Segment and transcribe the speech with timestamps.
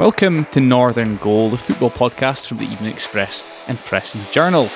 [0.00, 4.70] Welcome to Northern Goal, the football podcast from the Evening Express and Press and Journal.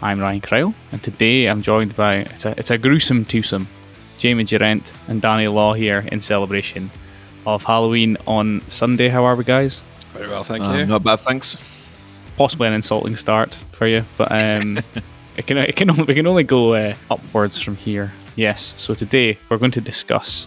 [0.00, 3.68] I'm Ryan Cryle, and today I'm joined by it's a, it's a gruesome twosome,
[4.16, 6.90] Jamie Durrant and Danny Law here in celebration
[7.44, 9.10] of Halloween on Sunday.
[9.10, 9.82] How are we, guys?
[10.14, 10.86] Very well, thank Um, you.
[10.86, 11.58] not bad, thanks.
[12.38, 14.78] Possibly an insulting start for you, but um,
[15.36, 18.12] it can it can only, we can only go uh, upwards from here.
[18.34, 18.72] Yes.
[18.78, 20.46] So today we're going to discuss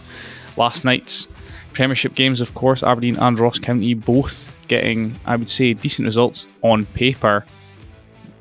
[0.56, 1.28] last night's
[1.72, 2.40] Premiership games.
[2.40, 7.44] Of course, Aberdeen and Ross County both getting, I would say, decent results on paper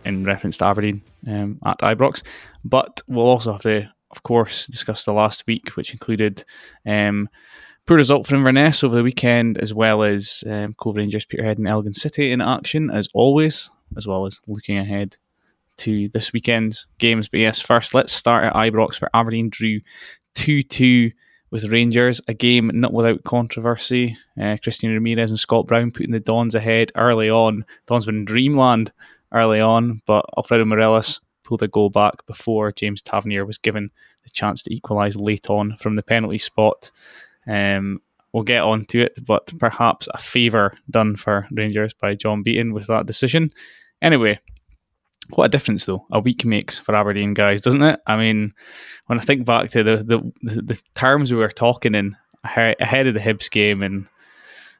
[0.05, 2.23] in reference to Aberdeen um, at Ibrox.
[2.63, 6.43] But we'll also have to, of course, discuss the last week, which included
[6.85, 7.29] um,
[7.85, 11.67] poor result for Inverness over the weekend, as well as um, Cove Rangers, Peterhead, and
[11.67, 15.17] Elgin City in action, as always, as well as looking ahead
[15.77, 17.27] to this weekend's games.
[17.27, 19.81] But yes, first, let's start at Ibrox, where Aberdeen drew
[20.35, 21.11] 2 2
[21.51, 24.17] with Rangers, a game not without controversy.
[24.39, 27.65] Uh, Christian Ramirez and Scott Brown putting the Dons ahead early on.
[27.87, 28.91] Dons were in dreamland
[29.31, 33.89] early on, but Alfredo Morelos pulled a goal back before James Tavernier was given
[34.23, 36.91] the chance to equalise late on from the penalty spot.
[37.47, 38.01] Um,
[38.31, 42.73] we'll get on to it, but perhaps a favour done for Rangers by John Beaton
[42.73, 43.51] with that decision.
[44.01, 44.39] Anyway,
[45.31, 47.99] what a difference though a week makes for Aberdeen guys, doesn't it?
[48.07, 48.53] I mean,
[49.07, 53.13] when I think back to the the, the, terms we were talking in ahead of
[53.13, 54.07] the Hibs game and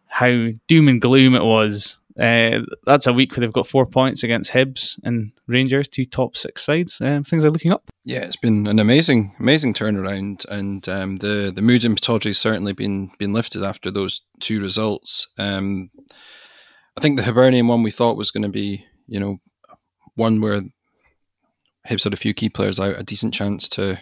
[0.07, 4.23] how doom and gloom it was, uh, that's a week where they've got four points
[4.23, 6.99] against Hibs and Rangers, two top six sides.
[6.99, 7.89] Um, things are looking up.
[8.03, 12.73] Yeah, it's been an amazing, amazing turnaround, and um, the the mood in Pittodrie certainly
[12.73, 15.27] been been lifted after those two results.
[15.37, 15.91] Um,
[16.97, 19.39] I think the Hibernian one we thought was going to be, you know,
[20.19, 20.61] one where
[21.87, 23.97] Hibs had a few key players out, a decent chance to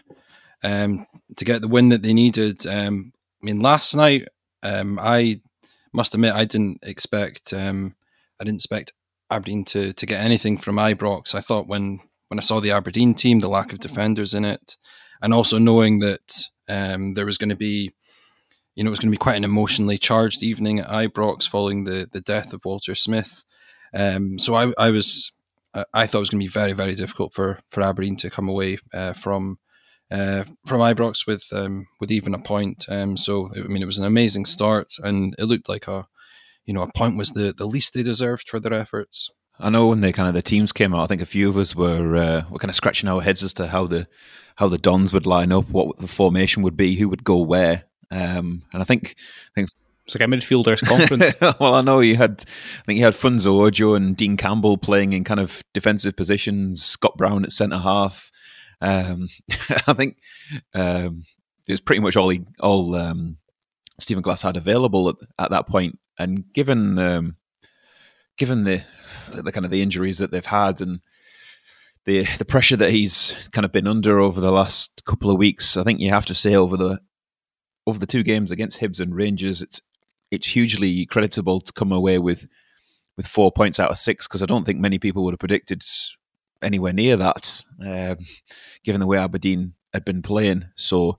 [0.63, 2.65] um, to get the win that they needed.
[2.67, 4.27] Um, I mean, last night,
[4.63, 5.41] um, I
[5.93, 7.95] must admit I didn't expect um,
[8.39, 8.93] I didn't expect
[9.29, 11.35] Aberdeen to to get anything from Ibrox.
[11.35, 14.77] I thought when when I saw the Aberdeen team, the lack of defenders in it,
[15.21, 17.93] and also knowing that um, there was going to be,
[18.75, 21.85] you know, it was going to be quite an emotionally charged evening at Ibrox following
[21.85, 23.43] the the death of Walter Smith.
[23.93, 25.31] Um, so I, I was,
[25.93, 28.49] I- thought it was going to be very, very difficult for for Aberdeen to come
[28.49, 29.59] away uh, from.
[30.09, 33.97] Uh, from Ibrox with um, with even a point, um, so I mean it was
[33.97, 36.07] an amazing start, and it looked like a,
[36.65, 39.29] you know, a point was the, the least they deserved for their efforts.
[39.59, 41.57] I know when the kind of the teams came out, I think a few of
[41.57, 44.07] us were uh, were kind of scratching our heads as to how the
[44.55, 47.83] how the Dons would line up, what the formation would be, who would go where.
[48.09, 49.69] Um, and I think, I think
[50.07, 51.33] It's like a midfielders conference.
[51.59, 52.45] well, I know you had,
[52.79, 56.81] I think you had Funso Ojo and Dean Campbell playing in kind of defensive positions,
[56.81, 58.31] Scott Brown at centre half.
[58.79, 59.27] Um,
[59.85, 60.17] I think
[60.73, 61.23] um,
[61.67, 63.35] it was pretty much all he, all um,
[63.99, 65.99] Stephen Glass had available at, at that point.
[66.17, 67.35] And given um,
[68.37, 68.83] given the
[69.33, 71.01] the kind of the injuries that they've had and
[72.05, 75.75] the the pressure that he's kind of been under over the last couple of weeks,
[75.75, 77.01] I think you have to say over the
[77.85, 79.81] over the two games against Hibs and Rangers, it's
[80.31, 82.47] it's hugely creditable to come away with
[83.15, 85.83] with four points out of six because I don't think many people would have predicted
[86.61, 88.17] anywhere near that, um,
[88.83, 90.65] given the way Aberdeen had been playing.
[90.75, 91.17] So,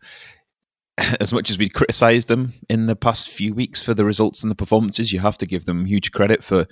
[1.21, 4.51] as much as we criticised them in the past few weeks for the results and
[4.51, 6.67] the performances, you have to give them huge credit for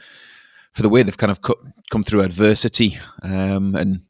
[0.72, 4.03] for the way they've kind of co- come through adversity um, and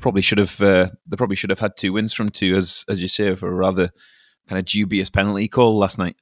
[0.00, 3.00] probably should have uh, they probably should have had two wins from two, as as
[3.02, 3.90] you say, for a rather
[4.48, 6.16] kind of dubious penalty call last night.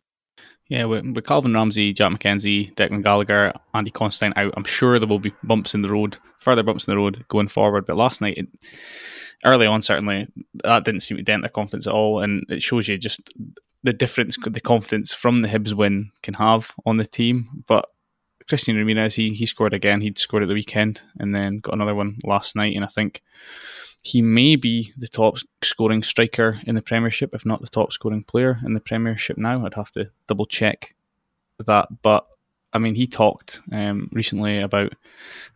[0.72, 5.06] Yeah, with, with Calvin Ramsay, Jack McKenzie, Declan Gallagher, Andy Considine out, I'm sure there
[5.06, 7.84] will be bumps in the road, further bumps in the road going forward.
[7.84, 8.48] But last night, it,
[9.44, 10.28] early on, certainly,
[10.64, 12.22] that didn't seem to dent their confidence at all.
[12.22, 13.20] And it shows you just
[13.82, 17.64] the difference the confidence from the Hibs win can have on the team.
[17.68, 17.90] But
[18.48, 20.00] Christian Ramirez, he, he scored again.
[20.00, 22.74] He'd scored at the weekend and then got another one last night.
[22.74, 23.20] And I think
[24.02, 28.24] he may be the top scoring striker in the Premiership, if not the top scoring
[28.24, 29.64] player in the Premiership now.
[29.64, 30.96] I'd have to double check
[31.60, 31.86] that.
[32.02, 32.26] But
[32.72, 34.94] I mean, he talked um, recently about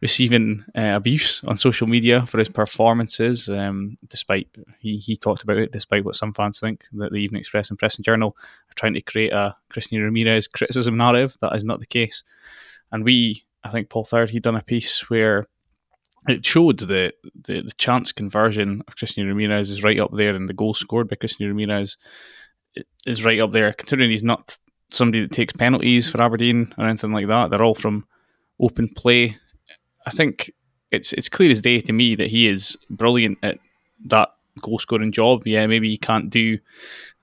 [0.00, 3.48] receiving uh, abuse on social media for his performances.
[3.48, 7.40] Um, despite he, he talked about it, despite what some fans think that the Evening
[7.40, 8.36] Express and Press and Journal
[8.70, 11.36] are trying to create a Christian Ramirez criticism narrative.
[11.40, 12.22] That is not the case.
[12.92, 15.48] And we, I think Paul Third, he'd done a piece where
[16.28, 20.48] it showed the, the the chance conversion of Christian Ramirez is right up there, and
[20.48, 21.96] the goal scored by Christian Ramirez
[23.06, 23.72] is right up there.
[23.72, 24.58] Considering he's not
[24.88, 28.06] somebody that takes penalties for Aberdeen or anything like that, they're all from
[28.60, 29.36] open play.
[30.06, 30.52] I think
[30.90, 33.58] it's it's clear as day to me that he is brilliant at
[34.06, 34.30] that
[34.60, 35.46] goal scoring job.
[35.46, 36.58] Yeah, maybe he can't do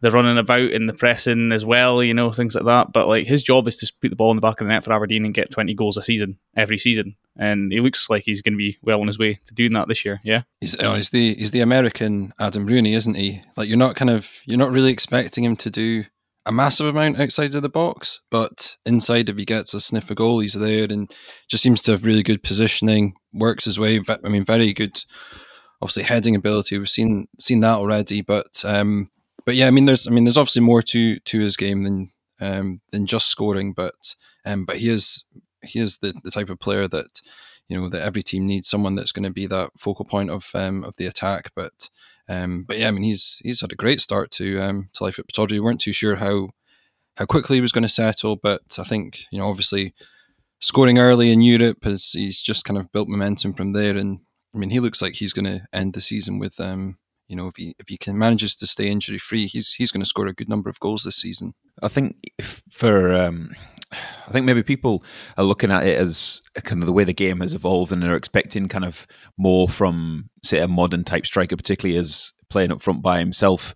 [0.02, 2.94] the running about and the pressing as well, you know, things like that.
[2.94, 4.84] But like his job is to put the ball in the back of the net
[4.84, 7.16] for Aberdeen and get 20 goals a season every season.
[7.38, 9.88] And he looks like he's going to be well on his way to doing that
[9.88, 10.22] this year.
[10.24, 13.42] Yeah, he's, oh, he's the he's the American Adam Rooney, isn't he?
[13.58, 16.06] Like you're not kind of you're not really expecting him to do
[16.46, 20.18] a massive amount outside of the box, but inside, if he gets a sniff of
[20.18, 21.12] goal, he's there and
[21.50, 23.16] just seems to have really good positioning.
[23.34, 24.00] Works his way.
[24.08, 25.04] I mean, very good.
[25.82, 26.78] Obviously, heading ability.
[26.78, 29.10] We've seen seen that already, but um,
[29.46, 32.12] but yeah, I mean, there's I mean, there's obviously more to to his game than
[32.42, 34.16] um, than just scoring, but
[34.46, 35.24] um, but he is
[35.64, 37.22] he is the the type of player that
[37.68, 40.52] you know that every team needs someone that's going to be that focal point of
[40.54, 41.90] um, of the attack, but
[42.30, 45.20] um, but yeah, I mean, he's he's had a great start to um, to life
[45.20, 45.54] at Pittodrie.
[45.54, 46.50] We weren't too sure how
[47.18, 49.94] how quickly he was going to settle, but I think you know, obviously,
[50.60, 53.98] scoring early in Europe has he's just kind of built momentum from there.
[53.98, 54.20] And
[54.56, 57.48] I mean, he looks like he's going to end the season with um, you know,
[57.48, 60.28] if he if he can manages to stay injury free, he's he's going to score
[60.28, 61.54] a good number of goals this season.
[61.82, 62.16] I think
[62.72, 63.54] for um,
[64.28, 65.04] I think maybe people
[65.38, 68.16] are looking at it as kind of the way the game has evolved and are
[68.16, 69.08] expecting kind of
[69.38, 73.74] more from, say, a modern type striker, particularly as playing up front by himself,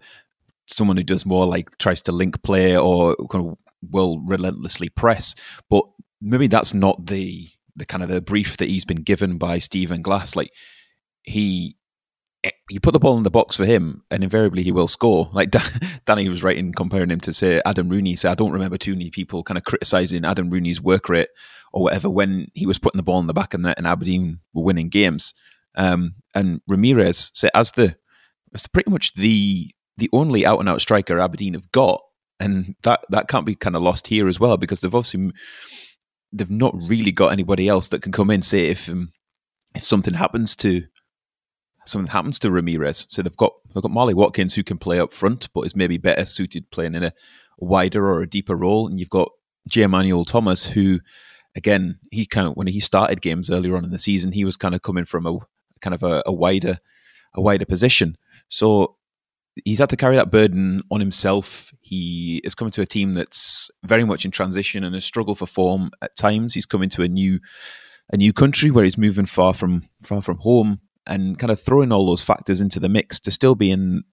[0.68, 3.58] someone who does more like tries to link play or kind of
[3.90, 5.36] will relentlessly press.
[5.70, 5.84] But
[6.22, 10.02] maybe that's not the the kind of the brief that he's been given by Stephen
[10.02, 10.36] Glass.
[10.36, 10.52] Like
[11.24, 11.76] he
[12.70, 15.30] you put the ball in the box for him, and invariably he will score.
[15.34, 15.52] Like
[16.06, 18.16] Danny was writing, comparing him to say Adam Rooney.
[18.16, 21.30] So I don't remember too many people kind of criticizing Adam Rooney's work rate
[21.74, 24.64] or whatever when he was putting the ball in the back of and Aberdeen were
[24.64, 25.34] winning games.
[25.76, 27.96] Um, and Ramirez, so as the
[28.54, 32.02] it's pretty much the the only out and out striker Aberdeen have got,
[32.40, 35.32] and that that can't be kind of lost here as well because they've obviously
[36.32, 39.12] they've not really got anybody else that can come in say if um,
[39.76, 40.84] if something happens to
[41.88, 43.08] something happens to Ramirez.
[43.10, 45.98] So they've got they've got Marley Watkins who can play up front, but is maybe
[45.98, 47.14] better suited playing in a
[47.58, 48.88] wider or a deeper role.
[48.88, 49.30] And you've got
[49.68, 49.84] J.
[49.84, 51.00] Emmanuel Thomas, who
[51.56, 54.58] again he kind of when he started games earlier on in the season, he was
[54.58, 55.40] kind of coming from a
[55.82, 56.80] kind of a, a wider
[57.34, 58.18] a wider position.
[58.50, 58.96] So
[59.66, 61.74] he's had to carry that burden on himself.
[61.82, 65.46] He is coming to a team that's very much in transition and a struggle for
[65.46, 66.54] form at times.
[66.54, 67.40] He's coming to a new
[68.10, 71.92] a new country where he's moving far from far from home and kind of throwing
[71.92, 74.04] all those factors into the mix to still be in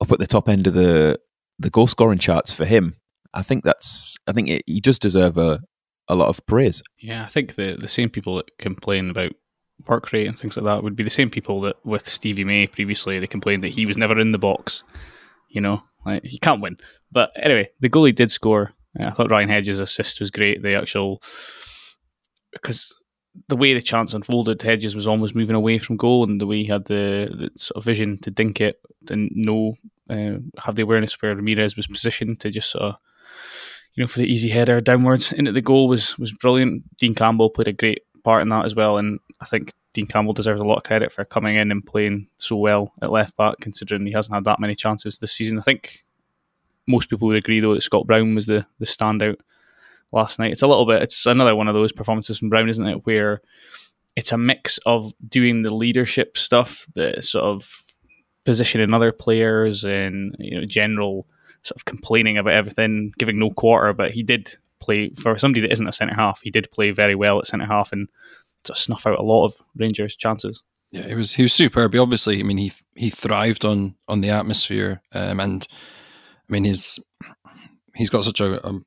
[0.00, 1.18] up at the top end of the
[1.58, 2.96] the goal scoring charts for him.
[3.32, 5.60] I think that's I think it, he does deserve a
[6.08, 6.82] a lot of praise.
[6.98, 9.32] Yeah, I think the the same people that complain about
[9.86, 12.66] work rate and things like that would be the same people that with Stevie May
[12.66, 14.82] previously they complained that he was never in the box.
[15.48, 16.76] You know, like, he can't win.
[17.10, 18.72] But anyway, the goal he did score.
[18.98, 20.62] I thought Ryan Hedges' assist was great.
[20.62, 21.22] The actual
[22.52, 22.94] because
[23.48, 26.58] the way the chance unfolded, Hedges was almost moving away from goal, and the way
[26.58, 28.80] he had the, the sort of vision to dink it
[29.10, 29.76] and know,
[30.10, 32.94] uh, have the awareness where Ramirez was positioned to just sort of,
[33.94, 36.84] you know, for the easy header downwards into the goal was was brilliant.
[36.98, 40.34] Dean Campbell played a great part in that as well, and I think Dean Campbell
[40.34, 43.56] deserves a lot of credit for coming in and playing so well at left back,
[43.60, 45.58] considering he hasn't had that many chances this season.
[45.58, 46.04] I think
[46.86, 49.36] most people would agree though that Scott Brown was the the standout
[50.12, 50.52] last night.
[50.52, 53.06] It's a little bit, it's another one of those performances from Brown, isn't it?
[53.06, 53.40] Where
[54.16, 57.82] it's a mix of doing the leadership stuff, the sort of
[58.44, 61.26] positioning other players and, you know, general
[61.62, 65.72] sort of complaining about everything, giving no quarter, but he did play for somebody that
[65.72, 66.40] isn't a centre half.
[66.42, 68.08] He did play very well at centre half and
[68.64, 70.62] to snuff out a lot of Rangers' chances.
[70.90, 71.92] Yeah, he was he was superb.
[71.92, 75.66] He obviously, I mean, he he thrived on on the atmosphere, um, and
[76.48, 77.00] I mean, he's
[77.94, 78.80] he's got such a, a,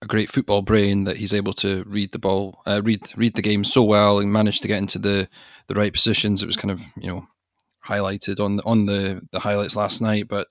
[0.00, 3.42] a great football brain that he's able to read the ball, uh, read read the
[3.42, 5.28] game so well, and manage to get into the
[5.66, 6.42] the right positions.
[6.42, 7.26] It was kind of you know
[7.86, 10.48] highlighted on the, on the the highlights last night, but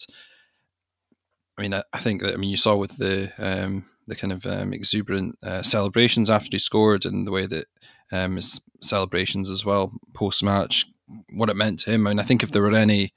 [1.58, 4.34] I mean, I, I think that I mean you saw with the um, the kind
[4.34, 7.66] of um, exuberant uh, celebrations after he scored, and the way that
[8.12, 10.86] um, his celebrations as well post match,
[11.34, 12.06] what it meant to him.
[12.06, 13.14] I mean, I think if there were any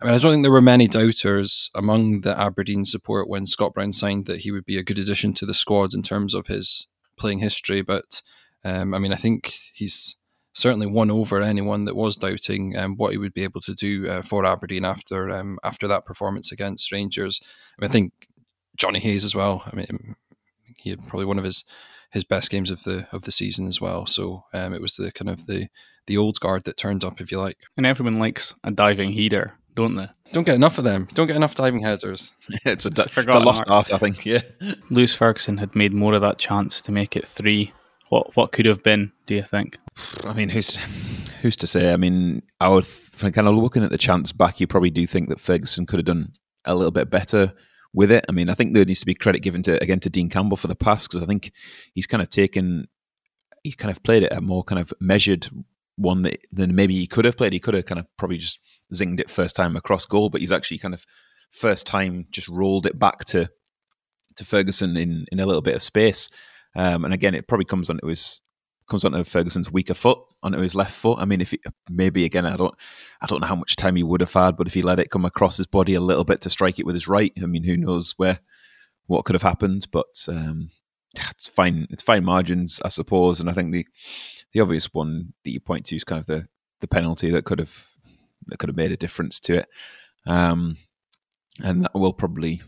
[0.00, 3.72] I mean, I don't think there were many doubters among the Aberdeen support when Scott
[3.72, 6.48] Brown signed that he would be a good addition to the squad in terms of
[6.48, 6.86] his
[7.18, 7.80] playing history.
[7.80, 8.20] But
[8.62, 10.16] um, I mean, I think he's
[10.52, 14.08] certainly won over anyone that was doubting um, what he would be able to do
[14.08, 17.40] uh, for Aberdeen after um, after that performance against Rangers.
[17.78, 18.12] I, mean, I think
[18.76, 19.64] Johnny Hayes as well.
[19.70, 20.16] I mean,
[20.76, 21.64] he had probably one of his
[22.10, 24.04] his best games of the of the season as well.
[24.04, 25.68] So um, it was the kind of the
[26.06, 27.58] the old guard that turned up, if you like.
[27.78, 30.08] And everyone likes a diving header don't they?
[30.32, 31.06] Don't get enough of them.
[31.14, 32.32] Don't get enough diving headers.
[32.64, 34.26] it's, a, it's, a, it's a lost art, I think.
[34.26, 34.42] Yeah.
[34.90, 37.72] Lewis Ferguson had made more of that chance to make it three.
[38.08, 39.12] What what could have been?
[39.26, 39.78] Do you think?
[40.24, 40.78] I mean, who's
[41.42, 41.92] who's to say?
[41.92, 42.86] I mean, I would
[43.18, 44.60] kind of looking at the chance back.
[44.60, 46.32] You probably do think that Ferguson could have done
[46.64, 47.52] a little bit better
[47.92, 48.24] with it.
[48.28, 50.56] I mean, I think there needs to be credit given to again to Dean Campbell
[50.56, 51.52] for the pass because I think
[51.94, 52.86] he's kind of taken,
[53.64, 55.48] he's kind of played it a more kind of measured
[55.96, 57.52] one that, than maybe he could have played.
[57.52, 58.60] He could have kind of probably just
[58.94, 61.04] zinged it first time across goal, but he's actually kind of
[61.50, 63.48] first time just rolled it back to
[64.36, 66.28] to Ferguson in in a little bit of space.
[66.74, 68.40] Um, and again, it probably comes onto his
[68.88, 71.18] comes onto Ferguson's weaker foot, onto his left foot.
[71.18, 72.74] I mean, if he, maybe again, I don't,
[73.20, 75.10] I don't know how much time he would have had, but if he let it
[75.10, 77.64] come across his body a little bit to strike it with his right, I mean,
[77.64, 78.40] who knows where
[79.06, 79.88] what could have happened?
[79.90, 80.70] But um,
[81.14, 81.86] it's fine.
[81.90, 83.40] It's fine margins, I suppose.
[83.40, 83.86] And I think the
[84.52, 86.46] the obvious one that you point to is kind of the
[86.80, 87.86] the penalty that could have
[88.46, 89.68] that could have made a difference to it.
[90.26, 90.78] Um,
[91.62, 92.62] and that will probably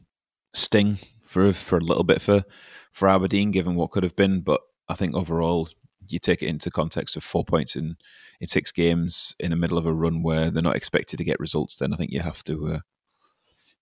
[0.52, 2.44] sting for for a little bit for
[2.92, 4.40] for Aberdeen, given what could have been.
[4.40, 5.68] But I think overall,
[6.06, 7.96] you take it into context of four points in
[8.40, 11.40] in six games in the middle of a run where they're not expected to get
[11.40, 11.76] results.
[11.76, 12.74] Then I think you have to.
[12.74, 12.78] Uh,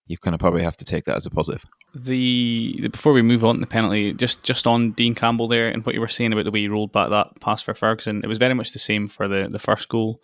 [0.09, 1.65] you kind of probably have to take that as a positive.
[1.95, 5.95] The before we move on the penalty, just just on Dean Campbell there and what
[5.95, 8.39] you were saying about the way he rolled back that pass for Ferguson, it was
[8.39, 10.21] very much the same for the the first goal,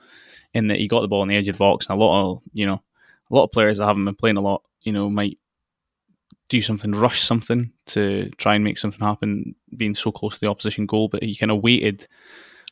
[0.54, 2.30] in that he got the ball on the edge of the box, and a lot
[2.30, 2.82] of you know
[3.30, 5.38] a lot of players that haven't been playing a lot, you know, might
[6.48, 10.50] do something, rush something to try and make something happen, being so close to the
[10.50, 11.08] opposition goal.
[11.08, 12.06] But he kind of waited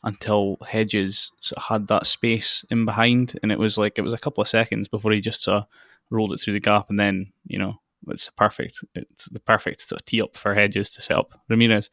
[0.03, 4.41] until Hedges had that space in behind, and it was like it was a couple
[4.41, 5.65] of seconds before he just of
[6.09, 8.77] rolled it through the gap, and then you know it's perfect.
[8.95, 11.89] It's the perfect sort of tee up for Hedges to set up Ramirez.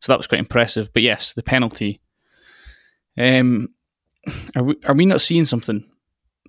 [0.00, 0.92] So that was quite impressive.
[0.92, 2.00] But yes, the penalty.
[3.16, 3.68] Um,
[4.56, 5.84] are we are we not seeing something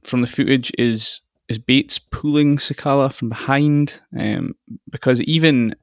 [0.03, 0.72] from the footage?
[0.77, 4.01] Is is Bates pulling Sakala from behind?
[4.17, 4.55] Um,
[4.89, 5.75] because even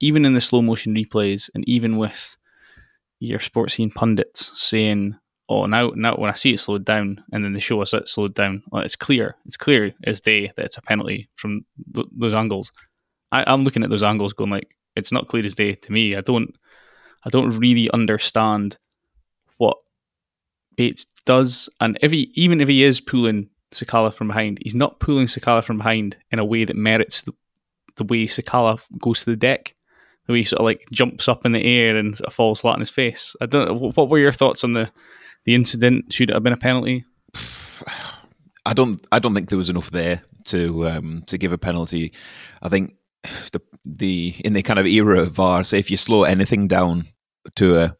[0.00, 2.36] even in the slow motion replays, and even with
[3.18, 5.16] your sports scene pundits saying,
[5.48, 8.08] "Oh, now now when I see it slowed down, and then they show us it
[8.08, 12.08] slowed down, well, it's clear, it's clear as day that it's a penalty from th-
[12.16, 12.72] those angles."
[13.32, 16.14] I, I'm looking at those angles, going like, "It's not clear as day to me."
[16.14, 16.54] I don't,
[17.24, 18.78] I don't really understand
[20.76, 24.58] Bates does, and if he even if he is pulling Sakala from behind.
[24.62, 27.32] He's not pulling Sakala from behind in a way that merits the,
[27.96, 29.74] the way Sakala goes to the deck.
[30.26, 32.60] The way he sort of like jumps up in the air and sort of falls
[32.60, 33.36] flat on his face.
[33.40, 33.96] I don't.
[33.96, 34.90] What were your thoughts on the
[35.44, 36.12] the incident?
[36.12, 37.04] Should it have been a penalty?
[38.66, 39.04] I don't.
[39.12, 42.12] I don't think there was enough there to um, to give a penalty.
[42.60, 42.94] I think
[43.52, 47.06] the the in the kind of era of VAR, say if you slow anything down
[47.54, 47.96] to a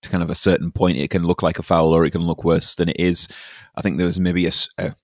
[0.00, 2.22] to kind of a certain point, it can look like a foul or it can
[2.22, 3.28] look worse than it is.
[3.74, 4.94] I think there was maybe a, a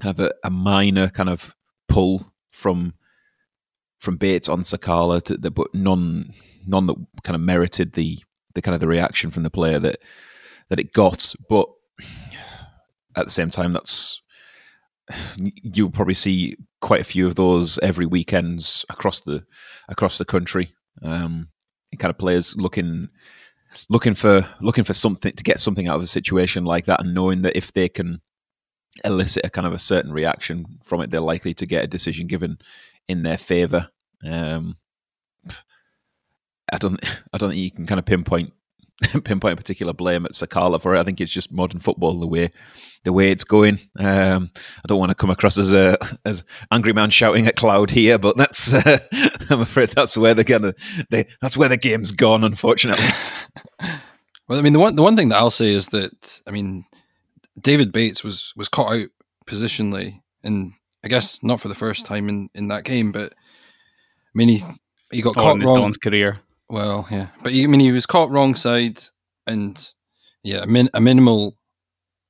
[0.00, 1.54] kind of a, a, minor kind of
[1.88, 2.94] pull from
[3.98, 6.34] from Bates on Sakala, to the, but none
[6.66, 8.18] none that kind of merited the
[8.54, 9.98] the kind of the reaction from the player that
[10.68, 11.34] that it got.
[11.48, 11.68] But
[13.16, 14.20] at the same time, that's
[15.36, 19.44] you'll probably see quite a few of those every weekends across the
[19.88, 20.70] across the country.
[21.02, 21.48] Um,
[21.98, 23.08] kind of players looking
[23.88, 27.14] looking for looking for something to get something out of a situation like that, and
[27.14, 28.20] knowing that if they can
[29.04, 32.26] elicit a kind of a certain reaction from it, they're likely to get a decision
[32.26, 32.58] given
[33.08, 33.88] in their favour.
[34.24, 34.76] Um,
[36.72, 37.00] I don't,
[37.32, 38.52] I don't think you can kind of pinpoint
[39.24, 41.00] pinpoint a particular blame at Sakala for it.
[41.00, 42.50] I think it's just modern football the way
[43.04, 43.78] the way it's going.
[43.98, 47.90] Um, I don't want to come across as a as angry man shouting at cloud
[47.90, 48.98] here, but that's uh,
[49.50, 50.74] I'm afraid that's where they're gonna
[51.10, 53.08] they, that's where the game's gone, unfortunately.
[54.48, 56.84] well, I mean the one the one thing that I'll say is that I mean
[57.60, 59.08] David Bates was was caught out
[59.46, 60.72] positionally, and
[61.04, 64.62] I guess not for the first time in in that game, but I mean he
[65.10, 65.80] he got oh, caught wrong.
[65.80, 66.40] Don's career.
[66.74, 68.98] Well, yeah, but I mean, he was caught wrong side,
[69.46, 69.80] and
[70.42, 71.56] yeah, a, min- a minimal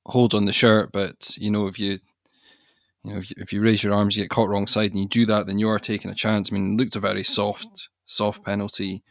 [0.04, 0.92] hold on the shirt.
[0.92, 1.98] But you know, if you
[3.04, 5.00] you know if you, if you raise your arms, you get caught wrong side, and
[5.00, 6.52] you do that, then you are taking a chance.
[6.52, 9.02] I mean, it looked a very soft, soft penalty,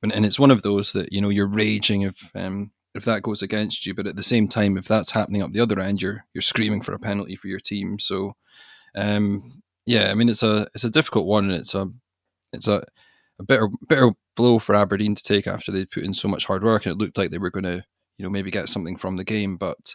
[0.00, 3.24] but and it's one of those that you know you're raging if um, if that
[3.24, 6.00] goes against you, but at the same time, if that's happening up the other end,
[6.00, 7.98] you're you're screaming for a penalty for your team.
[7.98, 8.36] So,
[8.94, 9.42] um,
[9.84, 11.88] yeah, I mean, it's a it's a difficult one, and it's a
[12.52, 12.84] it's a
[13.38, 16.62] a bitter bitter blow for Aberdeen to take after they'd put in so much hard
[16.62, 17.84] work and it looked like they were going to
[18.18, 19.94] you know maybe get something from the game but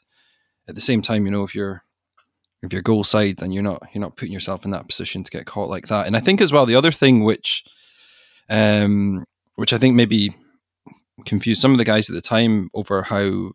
[0.68, 1.84] at the same time you know if you're
[2.62, 5.32] if you're goal side then you're not you're not putting yourself in that position to
[5.32, 6.08] get caught like that.
[6.08, 7.64] And I think as well the other thing which
[8.50, 10.36] um which I think maybe
[11.26, 13.52] confused some of the guys at the time over how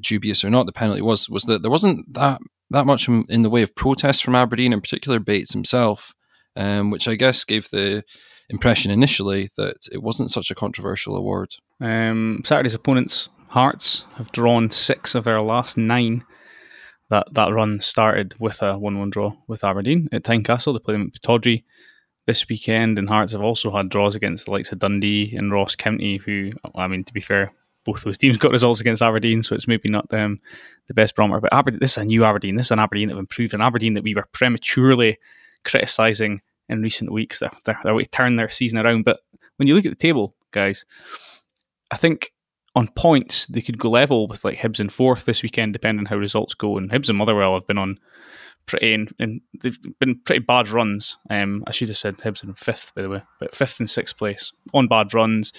[0.00, 2.40] dubious or not the penalty was was that there wasn't that
[2.70, 6.14] that much in the way of protest from Aberdeen in particular Bates himself
[6.56, 8.02] um, which I guess gave the
[8.50, 11.54] impression initially that it wasn't such a controversial award.
[11.80, 16.24] Um, Saturday's opponents, Hearts, have drawn six of their last nine
[17.10, 20.74] that that run started with a one-one draw with Aberdeen at Tynecastle.
[20.74, 21.64] They played them at Pittodrie
[22.26, 25.74] this weekend, and Hearts have also had draws against the likes of Dundee and Ross
[25.74, 27.52] County, who, I mean, to be fair,
[27.84, 30.40] both those teams got results against Aberdeen, so it's maybe not um,
[30.86, 31.40] the best barometer.
[31.40, 32.56] But Aberdeen, this is a new Aberdeen.
[32.56, 35.18] This is an Aberdeen that have improved, an Aberdeen that we were prematurely
[35.64, 37.38] criticising in recent weeks.
[37.38, 39.04] They're, they're, they're turn their season around.
[39.04, 39.20] But
[39.56, 40.84] when you look at the table, guys,
[41.90, 42.32] I think
[42.74, 46.06] on points they could go level with like Hibs in fourth this weekend, depending on
[46.06, 46.78] how results go.
[46.78, 47.98] And Hibs and Motherwell have been on
[48.66, 51.16] pretty and, and they've been pretty bad runs.
[51.30, 54.16] Um, I should have said Hibs in fifth, by the way, but fifth and sixth
[54.16, 55.52] place on bad runs.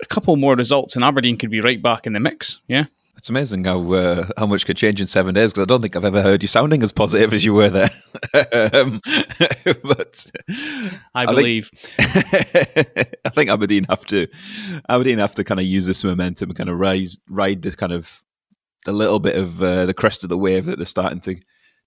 [0.00, 2.60] A couple more results, and Aberdeen could be right back in the mix.
[2.68, 2.84] Yeah,
[3.16, 5.96] it's amazing how uh, how much could change in seven days because I don't think
[5.96, 7.90] I've ever heard you sounding as positive as you were there.
[8.72, 9.00] um,
[9.82, 10.26] but
[11.14, 14.28] I believe I think, I think Aberdeen have to
[14.88, 17.92] Aberdeen have to kind of use this momentum and kind of rise ride this kind
[17.92, 18.22] of
[18.86, 21.36] a little bit of uh, the crest of the wave that they're starting to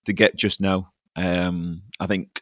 [0.05, 0.91] to get just now.
[1.15, 2.41] Um, I think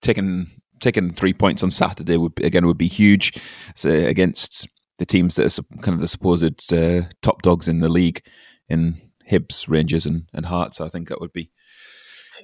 [0.00, 3.40] taking taking three points on Saturday would be, again would be huge
[3.74, 4.68] so against
[5.02, 8.24] the teams that are kind of the supposed uh, top dogs in the league
[8.68, 10.80] in Hibs, Rangers, and, and Hearts.
[10.80, 11.50] I think that would be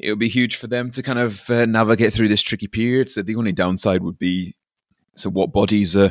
[0.01, 3.11] it would be huge for them to kind of uh, navigate through this tricky period.
[3.11, 4.57] So the only downside would be
[5.15, 6.11] so what bodies are,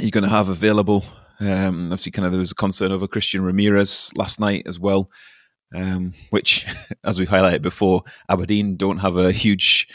[0.00, 1.04] you going to have available?
[1.38, 5.08] Um, obviously, kind of there was a concern over Christian Ramirez last night as well,
[5.72, 6.66] um, which,
[7.04, 9.86] as we've highlighted before, Aberdeen don't have a huge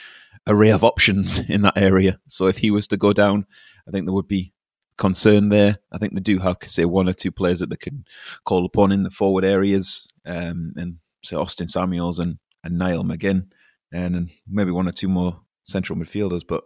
[0.48, 2.18] array of options in that area.
[2.30, 3.46] So if he was to go down,
[3.86, 4.54] I think there would be
[5.00, 5.77] concern there.
[5.91, 8.06] I think they do have, say, one or two players that they can
[8.46, 13.48] call upon in the forward areas, um, and say Austin Samuels and, and Niall McGinn,
[13.91, 16.44] and, and maybe one or two more central midfielders.
[16.48, 16.63] But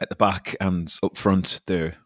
[0.00, 1.96] at the back and up front, there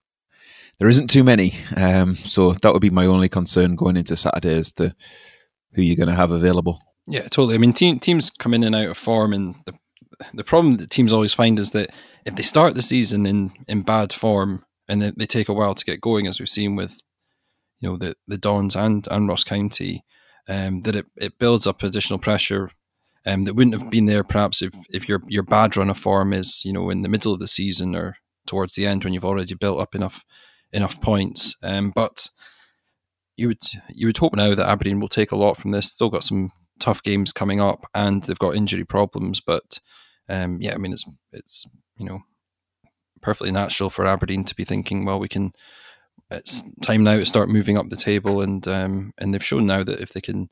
[0.79, 1.55] there isn't too many.
[1.77, 4.95] Um, so that would be my only concern going into Saturday as to
[5.73, 6.79] who you're going to have available.
[7.07, 7.55] Yeah, totally.
[7.55, 9.75] I mean, team, teams come in and out of form, and the
[10.33, 11.91] the problem that teams always find is that
[12.25, 15.75] if they start the season in in bad form and they, they take a while
[15.75, 17.03] to get going, as we've seen with
[17.81, 20.05] you know the the Dons and and Ross County,
[20.49, 22.71] um, that it, it builds up additional pressure
[23.27, 26.33] um, that wouldn't have been there perhaps if, if your your bad run of form
[26.33, 29.25] is you know in the middle of the season or towards the end when you've
[29.25, 30.25] already built up enough
[30.73, 31.57] enough points.
[31.63, 32.29] Um, but
[33.37, 35.93] you would you would hope now that Aberdeen will take a lot from this.
[35.93, 39.41] Still got some tough games coming up, and they've got injury problems.
[39.41, 39.81] But
[40.29, 41.67] um, yeah, I mean it's it's
[41.99, 42.21] you know
[43.21, 45.53] perfectly natural for Aberdeen to be thinking, well, we can.
[46.31, 49.85] It's time now to start moving up the table, and um, and they've shown now
[49.85, 50.51] that if they can,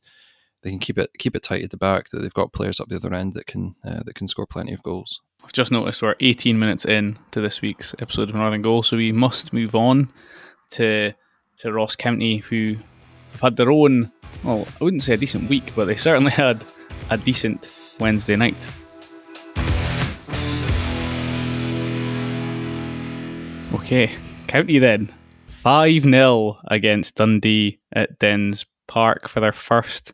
[0.63, 2.11] they can keep it keep it tight at the back.
[2.11, 4.73] That they've got players up the other end that can uh, that can score plenty
[4.73, 5.21] of goals.
[5.43, 8.97] I've just noticed we're 18 minutes in to this week's episode of Northern Goal, so
[8.97, 10.13] we must move on
[10.71, 11.13] to
[11.59, 12.77] to Ross County, who
[13.33, 14.11] have had their own.
[14.43, 16.65] Well, I wouldn't say a decent week, but they certainly had
[17.11, 18.57] a decent Wednesday night.
[23.75, 24.15] Okay,
[24.47, 25.13] County then.
[25.63, 30.13] 5 0 against Dundee at Dens Park for their first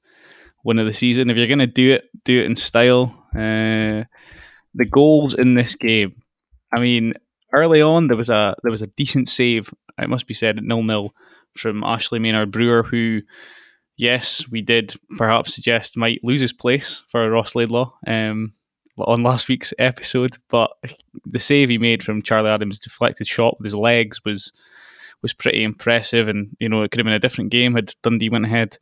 [0.65, 1.29] win of the season.
[1.29, 3.15] If you're going to do it, do it in style.
[3.35, 4.09] Uh,
[4.75, 6.23] the goals in this game,
[6.75, 7.13] I mean,
[7.53, 9.75] early on there was a there was a decent save.
[9.99, 11.13] It must be said at nil nil
[11.55, 13.21] from Ashley Maynard Brewer, who,
[13.99, 17.93] yes, we did perhaps suggest might lose his place for Ross Laidlaw.
[18.07, 18.53] Um,
[19.07, 20.71] on last week's episode, but
[21.25, 24.53] the save he made from Charlie Adams' deflected shot with his legs was
[25.23, 28.31] was pretty impressive, and you know it could have been a different game had Dundee
[28.31, 28.79] went ahead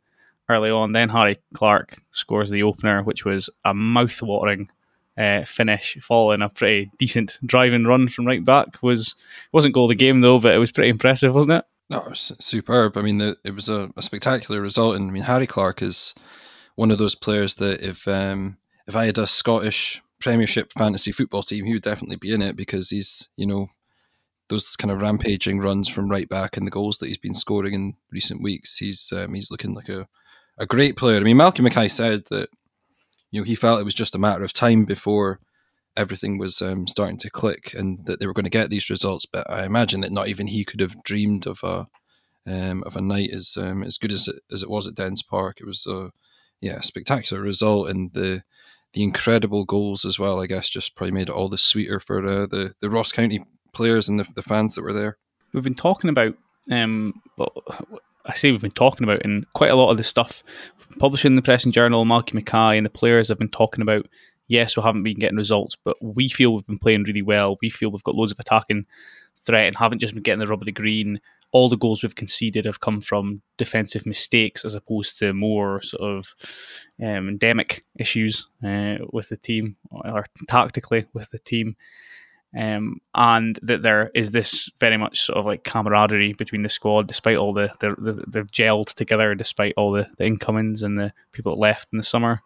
[0.49, 0.91] early on.
[0.91, 4.69] Then Harry Clarke scores the opener, which was a mouth-watering
[5.17, 8.81] uh, finish, following a pretty decent driving run from right back.
[8.81, 9.15] was
[9.51, 11.65] wasn't goal of the game though, but it was pretty impressive, wasn't it?
[11.89, 12.97] No, it was superb.
[12.97, 16.13] I mean, the, it was a, a, spectacular result, and I mean Harry Clarke is
[16.75, 21.43] one of those players that if um, if I had a Scottish Premiership fantasy football
[21.43, 23.67] team, he would definitely be in it because he's, you know,
[24.49, 27.73] those kind of rampaging runs from right back and the goals that he's been scoring
[27.73, 28.77] in recent weeks.
[28.77, 30.07] He's um, he's looking like a,
[30.57, 31.17] a great player.
[31.17, 32.49] I mean, Malcolm Mackay said that
[33.31, 35.39] you know he felt it was just a matter of time before
[35.95, 39.25] everything was um, starting to click and that they were going to get these results.
[39.25, 41.87] But I imagine that not even he could have dreamed of a
[42.47, 45.21] um, of a night as um, as good as it, as it was at Dens
[45.21, 45.59] Park.
[45.59, 46.11] It was a
[46.61, 48.41] yeah spectacular result and the
[48.93, 50.41] the incredible goals as well.
[50.41, 53.43] I guess just probably made it all the sweeter for uh, the the Ross County
[53.73, 55.17] players and the, the fans that were there.
[55.53, 56.35] We've been talking about,
[56.71, 57.21] um,
[58.25, 60.43] I say we've been talking about, and quite a lot of the stuff
[60.97, 64.07] publishing in the Press and Journal, Malky Mackay and the players have been talking about.
[64.47, 67.57] Yes, we haven't been getting results, but we feel we've been playing really well.
[67.61, 68.87] We feel we've got loads of attacking
[69.45, 72.15] threat and haven't just been getting the rub of the green all the goals we've
[72.15, 76.35] conceded have come from defensive mistakes as opposed to more sort of
[77.01, 81.75] um, endemic issues uh, with the team or tactically with the team.
[82.57, 87.07] Um, and that there is this very much sort of like camaraderie between the squad,
[87.07, 91.13] despite all the, the, the they've gelled together, despite all the, the incomings and the
[91.31, 92.41] people that left in the summer,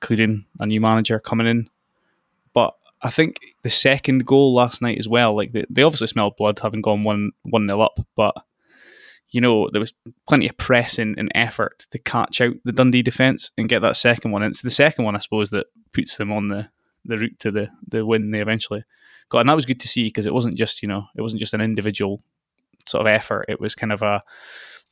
[0.00, 1.70] including a new manager coming in.
[3.02, 6.58] I think the second goal last night as well, like they, they obviously smelled blood
[6.58, 8.34] having gone one one nil up, but
[9.30, 9.92] you know there was
[10.28, 14.32] plenty of pressing and effort to catch out the Dundee defence and get that second
[14.32, 14.42] one.
[14.42, 16.68] And it's the second one, I suppose, that puts them on the,
[17.04, 18.84] the route to the the win they eventually
[19.30, 21.40] got, and that was good to see because it wasn't just you know it wasn't
[21.40, 22.22] just an individual
[22.86, 23.46] sort of effort.
[23.48, 24.22] It was kind of a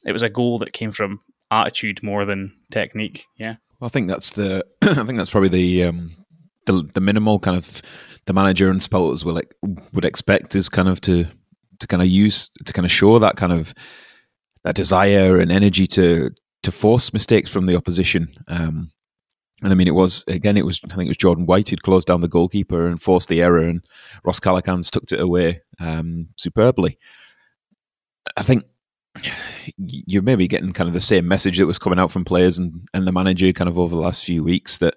[0.04, 3.26] it was a goal that came from attitude more than technique.
[3.36, 3.56] Yeah.
[3.80, 6.16] Well, I think that's the I think that's probably the um,
[6.68, 7.82] the the minimal kind of
[8.26, 9.52] the manager and supporters will like
[9.92, 11.26] would expect is kind of to
[11.80, 13.74] to kind of use to kind of show that kind of
[14.64, 16.30] that desire and energy to
[16.62, 18.28] to force mistakes from the opposition.
[18.48, 18.90] Um,
[19.62, 21.82] and I mean, it was again, it was I think it was Jordan White who'd
[21.82, 23.82] closed down the goalkeeper and forced the error, and
[24.24, 26.98] Ross Callachan's tucked it away um, superbly.
[28.36, 28.64] I think
[29.78, 32.86] you're maybe getting kind of the same message that was coming out from players and,
[32.94, 34.94] and the manager kind of over the last few weeks that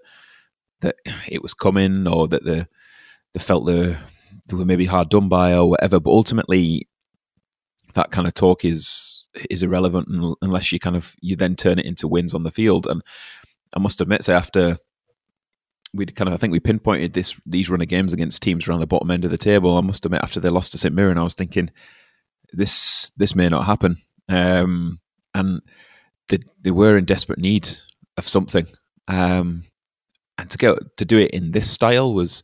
[0.82, 0.96] that
[1.28, 2.67] it was coming or that the
[3.34, 3.98] they felt they,
[4.48, 6.00] they were maybe hard done by or whatever.
[6.00, 6.88] But ultimately,
[7.94, 10.08] that kind of talk is is irrelevant
[10.41, 12.88] unless you kind of you then turn it into wins on the field.
[12.88, 13.02] And
[13.76, 14.78] I must admit, say after
[15.94, 18.80] we'd kind of I think we pinpointed this these run of games against teams around
[18.80, 19.78] the bottom end of the table.
[19.78, 21.72] I must admit, after they lost to St Mirren, I was thinking
[22.54, 23.98] this this may not happen.
[24.28, 25.00] Um,
[25.34, 25.62] and
[26.30, 27.70] they they were in desperate need
[28.17, 28.67] of something.
[29.08, 29.63] Um,
[30.38, 32.44] and to go to do it in this style was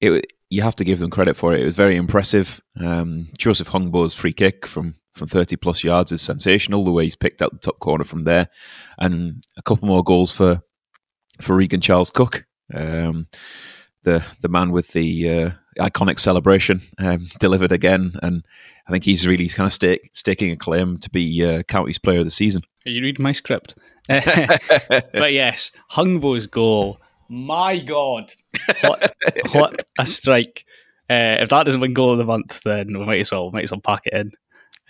[0.00, 0.32] it.
[0.50, 1.60] You have to give them credit for it.
[1.60, 2.60] It was very impressive.
[2.78, 6.84] Um, Joseph Hungbo's free kick from from 30 plus yards is sensational.
[6.84, 8.48] The way he's picked out the top corner from there,
[8.98, 10.62] and a couple more goals for
[11.40, 13.26] for Regan Charles Cook, um,
[14.02, 18.44] the the man with the uh, iconic celebration, um, delivered again, and
[18.86, 22.20] I think he's really kind of stake, staking a claim to be uh, county's player
[22.20, 22.62] of the season.
[22.84, 23.74] You read my script,
[24.08, 28.32] but yes, Hungbo's goal my God,
[28.82, 29.14] what
[29.52, 30.64] what a strike!
[31.10, 33.64] Uh, if that doesn't win goal of the month, then we might as well might
[33.64, 34.32] as well pack it in.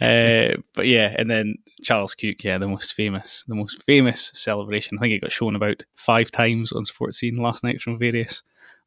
[0.01, 4.99] Uh, but yeah, and then Charles Cook, yeah, the most famous, the most famous celebration.
[4.99, 8.43] I think it got shown about five times on Sports Scene last night from various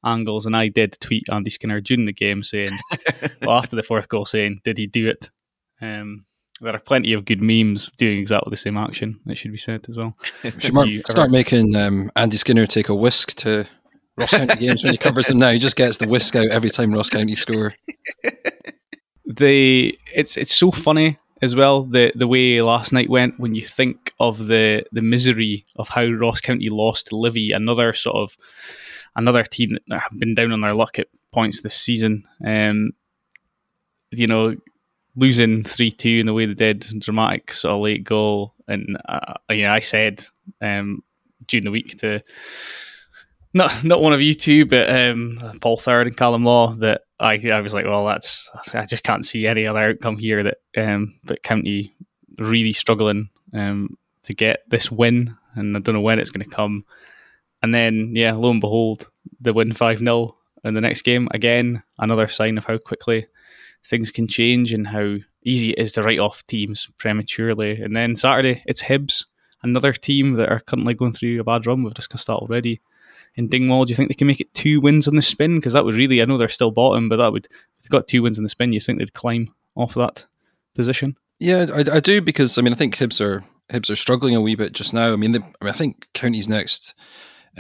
[0.05, 2.77] angles, and I did tweet Andy Skinner during the game saying,
[3.41, 5.31] well, after the fourth goal, saying, "Did he do it?"
[5.81, 6.25] Um,
[6.59, 9.19] there are plenty of good memes doing exactly the same action.
[9.25, 10.15] That should be said as well.
[10.59, 13.65] should Mark start making um, Andy Skinner take a whisk to
[14.17, 15.51] Ross County games when he covers them now.
[15.51, 17.73] He just gets the whisk out every time Ross County score.
[19.29, 23.67] The it's it's so funny as well the the way last night went when you
[23.67, 28.37] think of the the misery of how Ross County lost to Livi, another sort of
[29.17, 32.23] another team that have been down on their luck at points this season.
[32.45, 32.91] Um,
[34.11, 34.55] you know,
[35.17, 39.34] losing three two in the way they did, dramatic sort of late goal, and uh,
[39.51, 40.23] yeah, I said
[40.62, 41.03] um,
[41.47, 42.21] during the week to
[43.53, 47.36] not not one of you two, but um, Paul Third and Callum Law that I
[47.49, 51.19] I was like, well, that's I just can't see any other outcome here that um,
[51.25, 51.93] but County
[52.38, 56.56] really struggling um, to get this win, and I don't know when it's going to
[56.56, 56.86] come.
[57.63, 59.10] And then, yeah, lo and behold,
[59.41, 61.27] the win 5 0 in the next game.
[61.32, 63.25] Again, another sign of how quickly
[63.85, 67.81] things can change and how easy it is to write off teams prematurely.
[67.81, 69.25] And then Saturday, it's Hibs,
[69.63, 71.83] another team that are currently going through a bad run.
[71.83, 72.81] We've discussed that already.
[73.35, 75.57] In Dingwall, do you think they can make it two wins on the spin?
[75.57, 78.07] Because that would really, I know they're still bottom, but that would, if they got
[78.07, 80.25] two wins in the spin, you think they'd climb off that
[80.75, 81.17] position?
[81.39, 84.41] Yeah, I, I do because I mean I think Hibs are Hibs are struggling a
[84.41, 85.13] wee bit just now.
[85.13, 86.95] I mean, they, I, mean I think County's next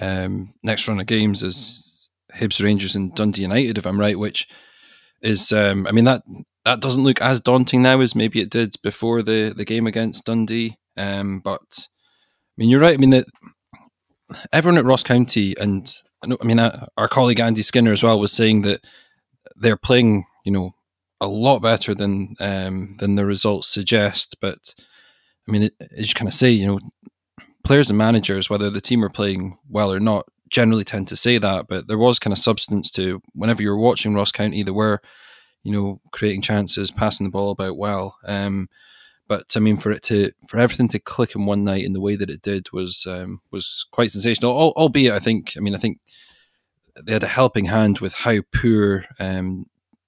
[0.01, 4.47] um, next run of games is Hibs Rangers and Dundee United, if I'm right, which
[5.21, 6.23] is um, I mean that
[6.65, 10.25] that doesn't look as daunting now as maybe it did before the the game against
[10.25, 10.77] Dundee.
[10.97, 12.93] Um, but I mean, you're right.
[12.93, 13.25] I mean that
[14.51, 15.91] everyone at Ross County and
[16.23, 18.81] I mean uh, our colleague Andy Skinner as well was saying that
[19.55, 20.71] they're playing, you know,
[21.19, 24.35] a lot better than um, than the results suggest.
[24.41, 24.75] But
[25.47, 26.79] I mean, as you kind of say, you know,
[27.63, 31.37] players and managers, whether the team are playing well or not, generally tend to say
[31.37, 34.73] that, but there was kind of substance to whenever you were watching Ross County, there
[34.73, 35.01] were,
[35.63, 38.17] you know, creating chances, passing the ball about well.
[38.25, 38.69] Um,
[39.27, 42.01] but I mean, for it to for everything to click in one night in the
[42.01, 44.53] way that it did was um, was quite sensational.
[44.53, 45.99] albeit, I think, I mean, I think
[47.03, 49.65] they had a helping hand with how poor um,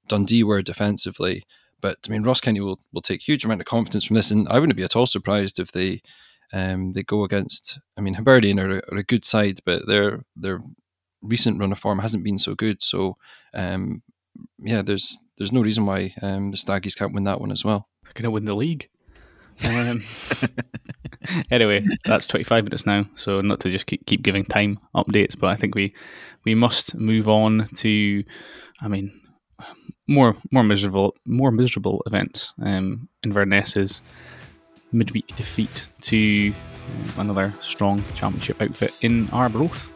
[0.07, 1.43] Dundee were defensively.
[1.81, 4.47] but I mean, Ross County will, will take huge amount of confidence from this, and
[4.49, 6.01] I wouldn't be at all surprised if they
[6.53, 7.79] um, they go against.
[7.97, 10.61] I mean, Hibernian are, are a good side, but their their
[11.21, 12.81] recent run of form hasn't been so good.
[12.81, 13.17] So,
[13.53, 14.03] um,
[14.59, 17.87] yeah, there's there's no reason why um, the Staggies can't win that one as well.
[18.13, 18.89] Going to win the league.
[19.67, 19.99] Um,
[21.51, 25.47] anyway, that's 25 minutes now, so not to just keep, keep giving time updates, but
[25.47, 25.93] I think we
[26.45, 28.23] we must move on to,
[28.81, 29.11] I mean,
[30.07, 32.53] more more miserable more miserable events.
[32.61, 34.01] Um, Inverness's
[34.91, 36.53] midweek defeat to
[37.17, 39.89] another strong championship outfit in Arbroath.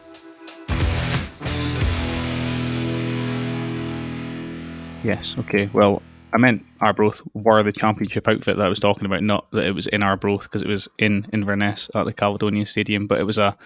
[5.04, 5.36] Yes.
[5.38, 5.68] Okay.
[5.72, 6.02] Well,
[6.32, 9.72] I meant Arbroath were the championship outfit that I was talking about, not that it
[9.72, 13.06] was in Arbroath because it was in Inverness at the Caledonian Stadium.
[13.06, 13.56] But it was a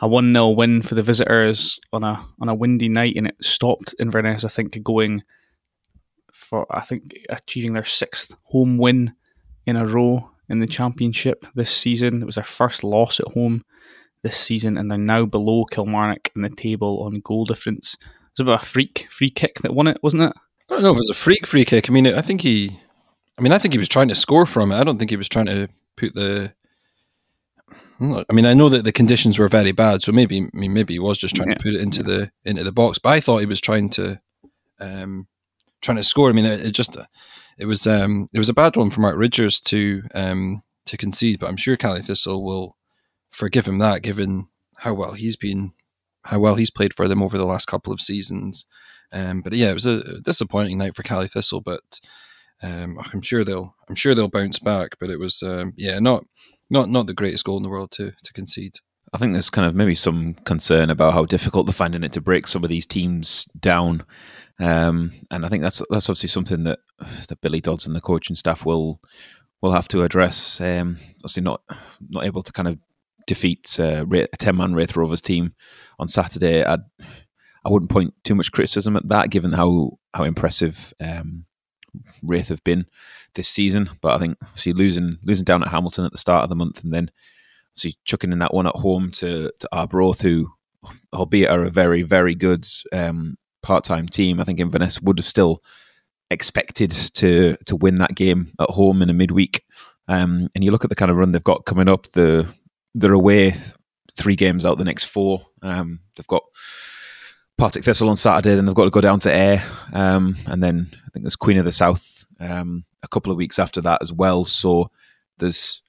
[0.00, 3.36] a one 0 win for the visitors on a on a windy night, and it
[3.40, 5.22] stopped Inverness, I think, going
[6.32, 9.14] for I think achieving their sixth home win
[9.64, 12.20] in a row in the championship this season.
[12.20, 13.64] It was their first loss at home
[14.22, 17.94] this season, and they're now below Kilmarnock in the table on goal difference.
[17.94, 20.32] It was about a freak free kick that won it, wasn't it?
[20.68, 21.88] I don't know if it was a freak free kick.
[21.88, 22.78] I mean, I think he,
[23.38, 24.78] I mean, I think he was trying to score from it.
[24.78, 26.52] I don't think he was trying to put the.
[28.00, 30.94] I mean, I know that the conditions were very bad, so maybe, I mean, maybe
[30.94, 31.56] he was just trying yeah.
[31.56, 32.06] to put it into yeah.
[32.06, 32.98] the into the box.
[32.98, 34.20] But I thought he was trying to,
[34.80, 35.26] um,
[35.82, 36.30] trying to score.
[36.30, 36.96] I mean, it, it just,
[37.58, 41.40] it was, um, it was a bad one for Mark Ridgers to, um, to concede.
[41.40, 42.76] But I'm sure Caley Thistle will
[43.30, 45.72] forgive him that, given how well he's been,
[46.24, 48.66] how well he's played for them over the last couple of seasons.
[49.12, 52.00] Um, but yeah, it was a disappointing night for Caley Thistle, but
[52.62, 54.96] um, I'm sure they'll I'm sure they'll bounce back.
[55.00, 56.24] But it was um, yeah, not
[56.68, 58.74] not not the greatest goal in the world to to concede.
[59.12, 62.20] I think there's kind of maybe some concern about how difficult they're finding it to
[62.20, 64.04] break some of these teams down.
[64.60, 66.80] Um, and I think that's that's obviously something that
[67.28, 69.00] that Billy Dodds and the coaching staff will
[69.62, 70.60] will have to address.
[70.60, 71.62] Um, obviously, not
[72.08, 72.78] not able to kind of
[73.26, 75.54] defeat uh, a ten man Raith Rovers team
[75.98, 76.62] on Saturday.
[76.62, 76.80] I'd,
[77.64, 81.46] I wouldn't point too much criticism at that, given how how impressive um,
[82.22, 82.86] Raith have been
[83.34, 83.90] this season.
[84.02, 86.84] But I think see losing losing down at Hamilton at the start of the month,
[86.84, 87.10] and then
[87.76, 90.50] see chucking in that one at home to to Arbroath, who
[91.14, 94.40] albeit are a very very good um, part time team.
[94.40, 95.62] I think Inverness would have still
[96.30, 99.64] expected to to win that game at home in a midweek.
[100.08, 102.10] Um, and you look at the kind of run they've got coming up.
[102.12, 102.46] The
[102.94, 103.56] they're away
[104.16, 105.46] three games out the next four.
[105.62, 106.42] Um, they've got
[107.56, 110.90] Partick Thistle on Saturday, then they've got to go down to Ayr, um, and then
[110.92, 114.12] I think there's Queen of the South um, a couple of weeks after that as
[114.12, 114.44] well.
[114.44, 114.90] So
[115.38, 115.82] there's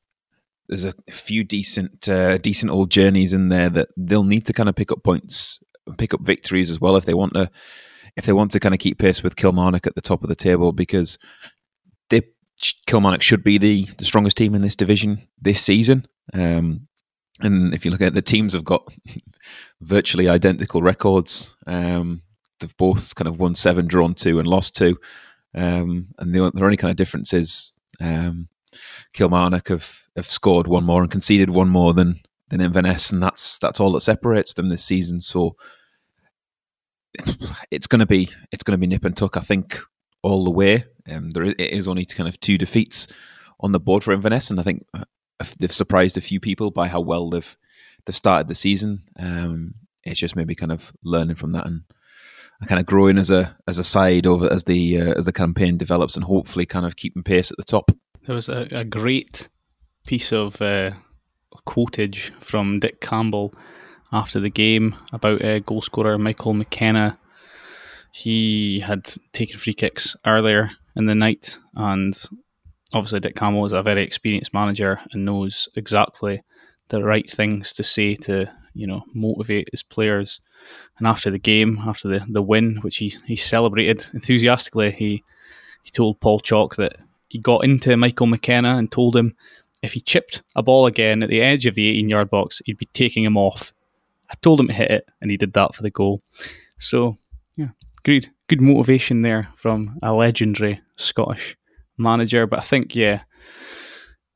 [0.67, 4.69] there's a few decent uh, decent old journeys in there that they'll need to kind
[4.69, 5.59] of pick up points,
[5.97, 7.49] pick up victories as well if they want to
[8.17, 10.35] if they want to kind of keep pace with Kilmarnock at the top of the
[10.35, 11.17] table because
[12.09, 12.21] they
[12.85, 16.05] Kilmarnock should be the the strongest team in this division this season.
[16.33, 16.87] Um,
[17.39, 18.87] and if you look at the teams have got
[19.81, 21.55] virtually identical records.
[21.65, 22.21] Um,
[22.59, 24.97] they've both kind of won seven, drawn two, and lost two.
[25.53, 28.47] Um, and the, the only kind of difference is um,
[29.13, 33.57] Kilmarnock have, have scored one more and conceded one more than than Inverness, and that's
[33.57, 35.21] that's all that separates them this season.
[35.21, 35.55] So
[37.71, 39.79] it's going to be it's going to be nip and tuck, I think,
[40.21, 40.85] all the way.
[41.09, 43.07] Um, there is, it is only kind of two defeats
[43.59, 45.05] on the board for Inverness, and I think uh,
[45.59, 47.57] they've surprised a few people by how well they've
[48.05, 49.03] they've started the season.
[49.17, 51.83] Um, it's just maybe kind of learning from that and
[52.67, 55.77] kind of growing as a as a side over as the uh, as the campaign
[55.77, 57.91] develops and hopefully kind of keeping pace at the top.
[58.25, 59.49] There was a, a great
[60.05, 60.91] piece of uh,
[61.65, 63.53] quotage from Dick Campbell
[64.11, 67.17] after the game about uh, goal scorer Michael McKenna.
[68.11, 72.17] He had taken free kicks earlier in the night, and
[72.93, 76.43] obviously Dick Campbell is a very experienced manager and knows exactly
[76.89, 80.41] the right things to say to you know motivate his players.
[80.97, 85.23] And after the game, after the, the win, which he, he celebrated enthusiastically, he
[85.83, 86.97] he told Paul Chalk that
[87.29, 89.35] he got into Michael McKenna and told him
[89.81, 92.77] if he chipped a ball again at the edge of the 18 yard box, he'd
[92.77, 93.73] be taking him off.
[94.29, 96.21] I told him to hit it, and he did that for the goal.
[96.79, 97.17] So,
[97.57, 97.69] yeah,
[98.03, 101.57] good, good motivation there from a legendary Scottish
[101.97, 102.47] manager.
[102.47, 103.23] But I think, yeah,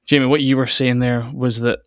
[0.05, 1.79] Jamie, what you were saying there was that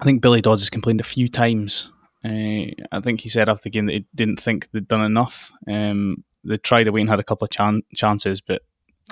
[0.00, 1.90] I think Billy Dodds has complained a few times.
[2.24, 5.50] Uh, I think he said after the game that he didn't think they'd done enough.
[5.66, 8.62] Um, they tried away and had a couple of chan- chances, but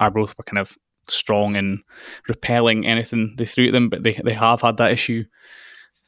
[0.01, 0.77] Arbroath were kind of
[1.09, 1.83] strong in
[2.29, 3.89] repelling anything they threw at them.
[3.89, 5.25] But they they have had that issue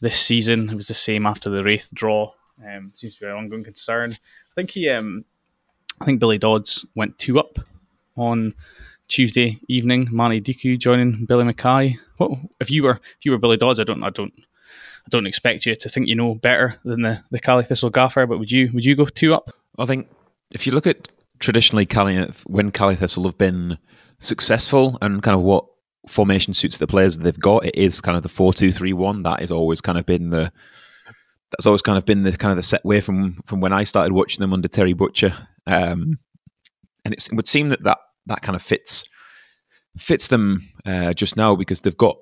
[0.01, 0.71] this season.
[0.71, 2.33] It was the same after the Raith draw.
[2.65, 4.13] Um, seems to be an ongoing concern.
[4.13, 5.25] I think he, um,
[6.01, 7.59] I think Billy Dodds went two up
[8.17, 8.55] on
[9.07, 11.97] Tuesday evening, Manny Duku joining Billy Mackay.
[12.19, 13.81] What if you were if you were Billy Dodds?
[13.81, 17.23] I don't I don't I don't expect you to think you know better than the
[17.31, 19.51] the Caley Thistle gaffer, but would you would you go two up?
[19.79, 20.09] I think
[20.51, 21.09] if you look at
[21.39, 23.79] traditionally Caley when Caley Thistle have been
[24.19, 25.65] successful and kind of what
[26.07, 29.23] formation suits the players they've got, it is kind of the four two three one.
[29.23, 30.53] That has always kind of been the
[31.51, 33.85] that's always kind of been the kind of the set way from from when I
[33.85, 35.35] started watching them under Terry Butcher.
[35.67, 36.19] Um,
[37.05, 39.05] and it would seem that that, that kind of fits
[39.97, 42.17] fits them uh, just now because they've got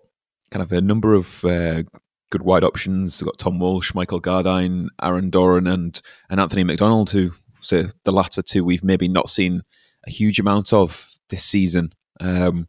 [0.50, 1.82] kind of a number of uh,
[2.30, 3.18] good wide options.
[3.18, 8.12] They've got Tom Walsh, Michael Gardyne, Aaron Doran, and and Anthony McDonald, who so the
[8.12, 9.62] latter two we've maybe not seen
[10.06, 11.92] a huge amount of this season.
[12.20, 12.68] Um,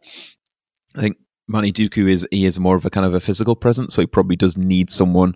[0.96, 1.18] I think
[1.48, 4.08] Manny Duku is he is more of a kind of a physical presence, so he
[4.08, 5.36] probably does need someone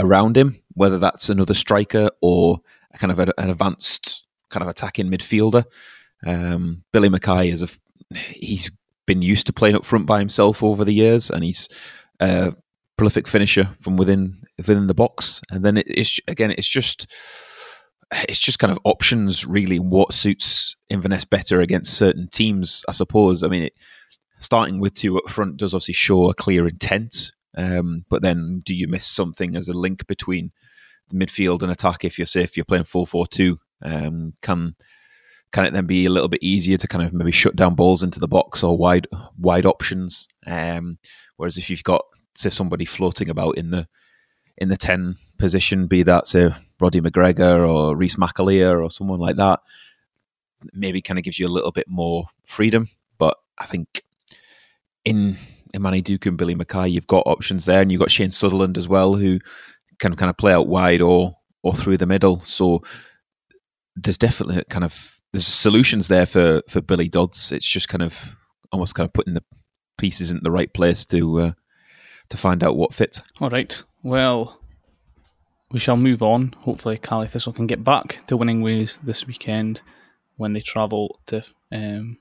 [0.00, 2.60] around him, whether that's another striker or
[2.94, 5.64] a kind of a, an advanced kind of attacking midfielder.
[6.26, 7.68] Um, Billy Mackay is a
[8.14, 8.70] he's
[9.06, 11.68] been used to playing up front by himself over the years, and he's
[12.20, 12.54] a
[12.96, 15.40] prolific finisher from within within the box.
[15.50, 17.10] And then it, it's again, it's just
[18.12, 22.84] it's just kind of options really what suits Inverness better against certain teams.
[22.88, 23.42] I suppose.
[23.42, 23.74] I mean, it,
[24.38, 28.74] starting with two up front does obviously show a clear intent, um, but then do
[28.74, 30.52] you miss something as a link between
[31.08, 32.04] the midfield and attack?
[32.04, 34.74] If you're say if you're playing four four two, um, can
[35.52, 38.02] can it then be a little bit easier to kind of maybe shut down balls
[38.02, 39.06] into the box or wide
[39.38, 40.28] wide options?
[40.46, 40.98] Um,
[41.36, 43.86] whereas if you've got say somebody floating about in the
[44.56, 49.36] in the ten position, be that say Roddy MacGregor or Reece McAlear or someone like
[49.36, 49.60] that,
[50.72, 52.88] maybe kind of gives you a little bit more freedom.
[53.18, 54.02] But I think
[55.04, 55.36] in
[55.76, 58.88] Manny Duku and Billy Mackay, you've got options there, and you've got Shane Sutherland as
[58.88, 59.38] well, who
[59.98, 62.40] can kind of play out wide or or through the middle.
[62.40, 62.82] So
[63.96, 67.52] there's definitely kind of there's solutions there for for Billy Dodds.
[67.52, 68.36] It's just kind of
[68.72, 69.44] almost kind of putting the
[69.96, 71.52] pieces in the right place to uh,
[72.30, 73.22] to find out what fits.
[73.40, 73.82] All right.
[74.02, 74.57] Well,
[75.70, 76.54] we shall move on.
[76.60, 79.82] Hopefully, Caley Thistle can get back to winning ways this weekend
[80.36, 81.42] when they travel to.
[81.70, 82.18] Um,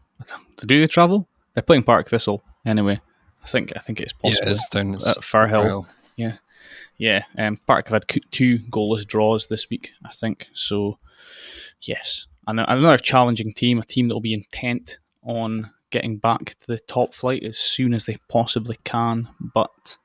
[0.58, 1.28] to do they travel?
[1.54, 3.00] They're playing Partick Thistle anyway.
[3.44, 4.46] I think I think it's possible.
[4.46, 5.86] Yeah, it's down at Firhill.
[6.18, 6.38] Yeah,
[6.98, 7.24] yeah.
[7.38, 9.92] Um, Partick have had two goalless draws this week.
[10.04, 11.00] I think so.
[11.82, 16.68] Yes, and another challenging team, a team that will be intent on getting back to
[16.68, 19.30] the top flight as soon as they possibly can.
[19.40, 19.98] But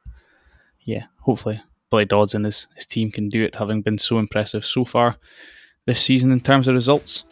[0.84, 1.60] yeah, hopefully
[1.92, 5.16] Billy Dodds and his, his team can do it, having been so impressive so far
[5.84, 7.24] this season in terms of results.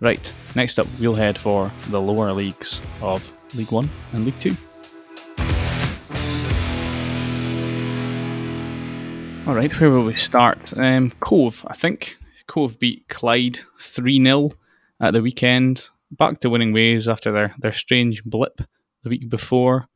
[0.00, 4.54] Right, next up, we'll head for the lower leagues of League One and League Two.
[9.46, 10.76] All right, where will we start?
[10.76, 12.18] Um, Cove, I think.
[12.46, 14.50] Cove beat Clyde 3 0
[15.00, 18.60] at the weekend, back to winning ways after their, their strange blip
[19.04, 19.88] the week before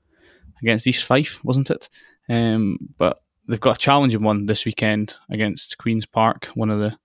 [0.63, 1.91] against East Fife, wasn't it?
[2.31, 6.97] Um, but they've got a challenging one this weekend against Queens Park, one of the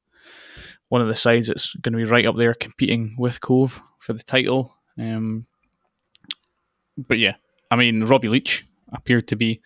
[0.89, 4.11] one of the sides that's going to be right up there competing with Cove for
[4.13, 4.75] the title.
[4.97, 5.45] Um,
[6.97, 7.35] but yeah,
[7.69, 9.61] I mean Robbie Leitch appeared to be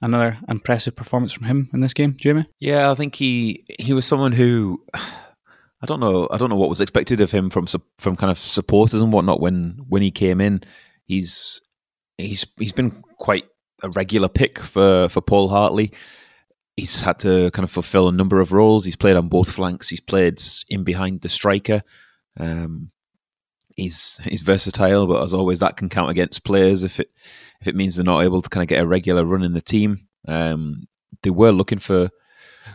[0.00, 2.46] another impressive performance from him in this game, Jamie.
[2.58, 4.82] Yeah, I think he he was someone who
[5.82, 6.28] I don't know.
[6.30, 7.66] I don't know what was expected of him from
[7.98, 10.62] from kind of supporters and whatnot when when he came in.
[11.04, 11.60] He's
[12.18, 13.44] he's he's been quite
[13.82, 15.92] a regular pick for for Paul Hartley.
[16.76, 18.84] He's had to kind of fulfill a number of roles.
[18.84, 19.88] He's played on both flanks.
[19.88, 21.82] He's played in behind the striker.
[22.38, 22.90] Um,
[23.76, 27.10] he's he's versatile, but as always, that can count against players if it
[27.60, 29.60] if it means they're not able to kind of get a regular run in the
[29.60, 30.06] team.
[30.26, 30.86] Um,
[31.22, 32.10] they were looking for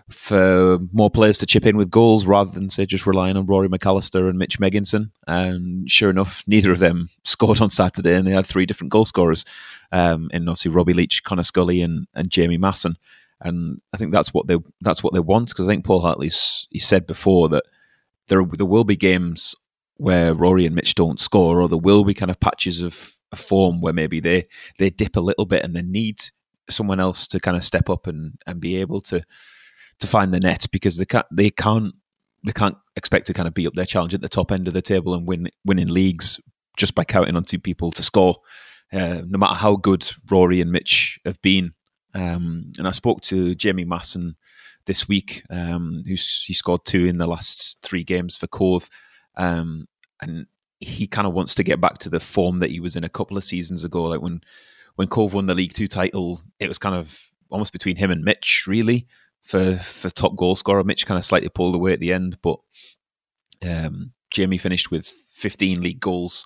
[0.10, 3.70] for more players to chip in with goals rather than say just relying on Rory
[3.70, 5.12] McAllister and Mitch Megginson.
[5.28, 9.06] And sure enough, neither of them scored on Saturday, and they had three different goal
[9.06, 9.46] scorers.
[9.92, 12.98] Um, and obviously Robbie Leitch, Connor Scully, and, and Jamie Masson.
[13.42, 16.68] And I think that's what they that's what they want because I think Paul Hartley's
[16.72, 17.66] he said before that
[18.28, 19.56] there there will be games
[19.98, 23.40] where Rory and Mitch don't score, or there will be kind of patches of, of
[23.40, 26.22] form where maybe they they dip a little bit and they need
[26.70, 29.22] someone else to kind of step up and and be able to
[30.00, 31.94] to find the net because they can't they can't
[32.46, 34.74] they can't expect to kind of be up their challenge at the top end of
[34.74, 36.40] the table and win winning leagues
[36.78, 38.38] just by counting on two people to score.
[38.94, 41.74] Uh, no matter how good Rory and Mitch have been,
[42.14, 44.36] um, and I spoke to Jamie Masson
[44.86, 48.90] this week, um, who he scored two in the last three games for Cove,
[49.36, 49.88] um,
[50.22, 50.46] and
[50.80, 53.10] he kind of wants to get back to the form that he was in a
[53.10, 54.42] couple of seasons ago, like when
[54.96, 56.42] when Cove won the League Two title.
[56.60, 57.20] It was kind of
[57.50, 59.08] almost between him and Mitch, really
[59.46, 60.84] for for top goal scorer.
[60.84, 62.58] Mitch kind of slightly pulled away at the end, but
[63.66, 66.46] um, Jamie finished with 15 league goals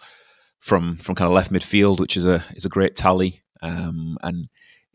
[0.59, 3.41] from from kind of left midfield, which is a is a great tally.
[3.61, 4.47] Um, and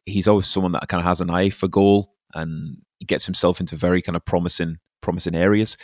[0.04, 3.58] he's always someone that kind of has an eye for goal, and he gets himself
[3.58, 5.76] into very kind of promising promising areas.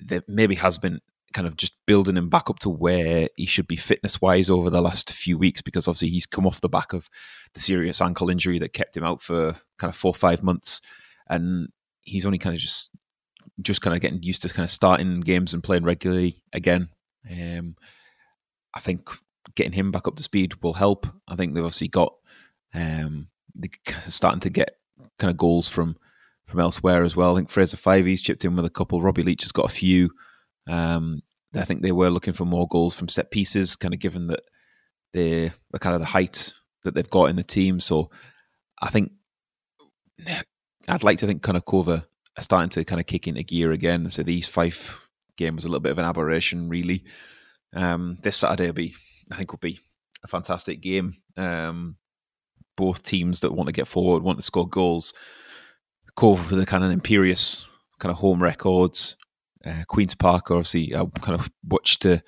[0.00, 1.00] That maybe has been
[1.32, 4.68] kind of just building him back up to where he should be fitness wise over
[4.68, 7.08] the last few weeks because obviously he's come off the back of
[7.54, 10.82] the serious ankle injury that kept him out for kind of four or five months
[11.28, 11.68] and
[12.02, 12.90] he's only kind of just
[13.60, 16.88] just kind of getting used to kind of starting games and playing regularly again.
[17.30, 17.76] Um,
[18.74, 19.08] I think
[19.54, 21.06] getting him back up to speed will help.
[21.28, 22.14] I think they've obviously got
[22.74, 23.70] um, they're
[24.00, 24.76] starting to get
[25.18, 25.96] kind of goals from
[26.46, 27.32] from elsewhere as well.
[27.32, 29.02] I think Fraser Fyvie's chipped in with a couple.
[29.02, 30.10] Robbie Leitch has got a few
[30.68, 31.22] um,
[31.54, 34.40] I think they were looking for more goals from set pieces, kind of given that
[35.12, 36.54] they're kind of the height
[36.84, 37.80] that they've got in the team.
[37.80, 38.10] So
[38.80, 39.12] I think
[40.88, 42.04] I'd like to think kind of Cover
[42.36, 44.10] are starting to kind of kick into gear again.
[44.10, 44.98] So the East Fife
[45.36, 47.04] game was a little bit of an aberration, really.
[47.74, 48.94] Um, this Saturday will be,
[49.30, 49.80] I think, will be
[50.24, 51.16] a fantastic game.
[51.36, 51.96] Um,
[52.76, 55.12] both teams that want to get forward, want to score goals.
[56.16, 57.66] Cove with a kind of imperious
[57.98, 59.16] kind of home records
[59.64, 60.50] uh, Queens Park.
[60.50, 62.18] Obviously, I kind of watched uh,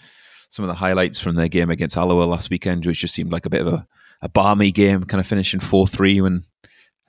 [0.49, 3.47] some of the highlights from their game against Alloa last weekend, which just seemed like
[3.47, 3.87] a bit of a,
[4.23, 6.45] a balmy game, kind of finishing four three when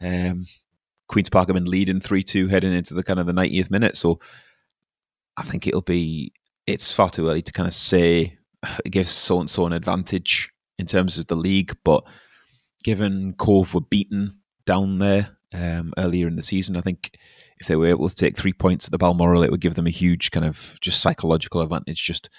[0.02, 0.46] um,
[1.08, 3.96] Queens Park have been leading three two heading into the kind of the 90th minute.
[3.96, 4.20] So
[5.38, 6.34] I think it'll be
[6.68, 8.38] it's far too early to kind of say
[8.86, 12.04] it gives so and so an advantage in terms of the league, but
[12.84, 17.18] given Cove were beaten down there um, earlier in the season, I think
[17.60, 19.88] if they were able to take three points at the Balmoral, it would give them
[19.88, 22.30] a huge kind of just psychological advantage, just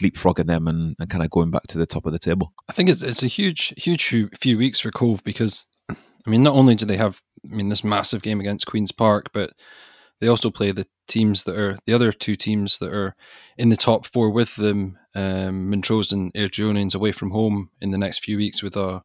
[0.00, 2.52] leapfrogging them and, and kind of going back to the top of the table.
[2.68, 5.96] I think it's it's a huge huge few, few weeks for Cove because I
[6.26, 9.52] mean not only do they have I mean this massive game against Queens Park, but
[10.20, 13.14] they also play the teams that are the other two teams that are
[13.58, 17.98] in the top four with them, um, Montrose and Airdrieonians away from home in the
[17.98, 19.02] next few weeks with a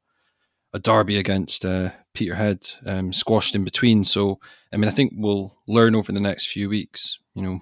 [0.74, 4.04] a derby against uh, Peterhead um, squashed in between.
[4.04, 4.40] So
[4.72, 7.20] I mean, I think we'll learn over the next few weeks.
[7.34, 7.60] You know,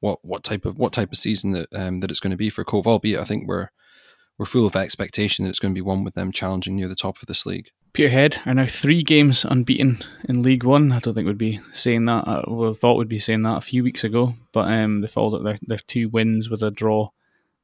[0.00, 2.50] what what type of what type of season that um, that it's going to be
[2.50, 2.86] for Cove.
[2.86, 3.68] Albeit, I think we're
[4.38, 6.94] we're full of expectation that it's going to be one with them challenging near the
[6.94, 7.70] top of this league.
[7.92, 10.92] Peterhead are now three games unbeaten in League One.
[10.92, 12.26] I don't think we'd be saying that.
[12.26, 15.08] I would have thought we'd be saying that a few weeks ago, but um, they
[15.08, 17.10] followed their their two wins with a draw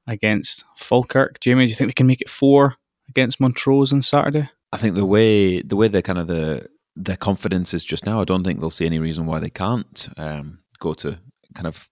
[0.06, 1.40] against Falkirk.
[1.40, 2.76] Jamie, do you think they can make it four
[3.08, 4.50] against Montrose on Saturday?
[4.72, 8.20] I think the way the way they're kind of the their confidence is just now.
[8.20, 11.18] I don't think they'll see any reason why they can't um, go to
[11.54, 11.88] kind of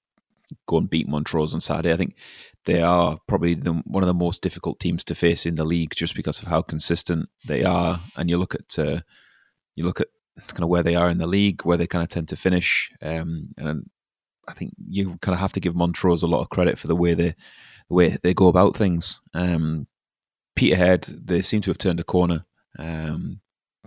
[0.67, 1.93] go and beat Montrose on Saturday.
[1.93, 2.15] I think
[2.67, 5.95] they are probably the, one of the most difficult teams to face in the league
[5.95, 8.01] just because of how consistent they are.
[8.17, 9.01] And you look at uh,
[9.75, 10.09] you look at
[10.49, 12.91] kind of where they are in the league, where they kind of tend to finish,
[13.03, 13.89] um, and
[14.49, 16.97] I think you kind of have to give Montrose a lot of credit for the
[16.97, 17.35] way they
[17.89, 19.21] the way they go about things.
[19.35, 19.87] Um,
[20.57, 22.45] Peterhead, they seem to have turned a corner
[22.79, 23.41] um,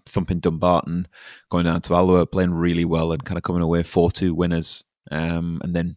[0.05, 1.07] thumping Dumbarton,
[1.49, 4.83] going down to Alloa, playing really well and kind of coming away 4 2 winners.
[5.09, 5.95] Um, and then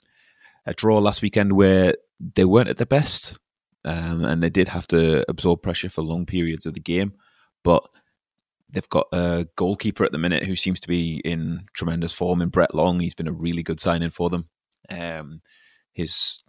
[0.67, 3.39] a draw last weekend where they weren't at the best
[3.85, 7.15] um, and they did have to absorb pressure for long periods of the game.
[7.65, 7.83] But
[8.69, 12.49] they've got a goalkeeper at the minute who seems to be in tremendous form in
[12.49, 13.01] Brett Long.
[13.01, 14.49] He's been a really good signing for them.
[14.89, 15.41] Um,
[15.93, 16.43] his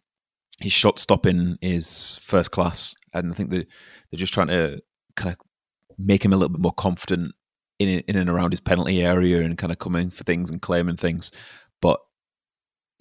[0.59, 3.65] his shot stopping is first class, and I think they're,
[4.09, 4.79] they're just trying to
[5.15, 5.37] kind of
[5.97, 7.33] make him a little bit more confident
[7.79, 10.97] in in and around his penalty area and kind of coming for things and claiming
[10.97, 11.31] things.
[11.81, 11.99] But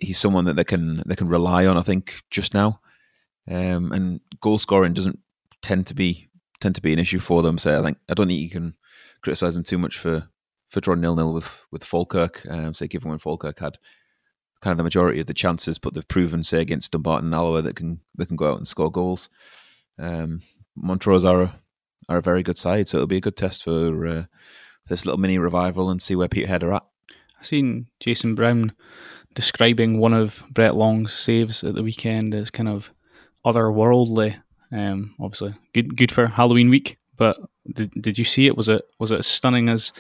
[0.00, 1.76] he's someone that they can they can rely on.
[1.76, 2.80] I think just now,
[3.48, 5.18] um, and goal scoring doesn't
[5.62, 6.28] tend to be
[6.60, 7.58] tend to be an issue for them.
[7.58, 8.74] So I think I don't think you can
[9.22, 10.28] criticize them too much for
[10.68, 12.46] for drawing nil nil with with Falkirk.
[12.48, 13.78] Um, say given when Falkirk had
[14.60, 17.62] kind of the majority of the chances, but they've proven say against Dumbarton and Alloa
[17.62, 19.28] that can they can go out and score goals.
[19.98, 20.42] Um,
[20.76, 21.60] Montrose are a,
[22.08, 24.24] are a very good side, so it'll be a good test for uh,
[24.88, 26.84] this little mini revival and see where Peterhead are at.
[27.38, 28.72] I've seen Jason Brown
[29.34, 32.92] describing one of Brett Long's saves at the weekend as kind of
[33.44, 34.36] otherworldly.
[34.72, 36.98] Um, obviously, good good for Halloween week.
[37.16, 37.38] But
[37.72, 38.56] did, did you see it?
[38.56, 39.92] Was it was it as stunning as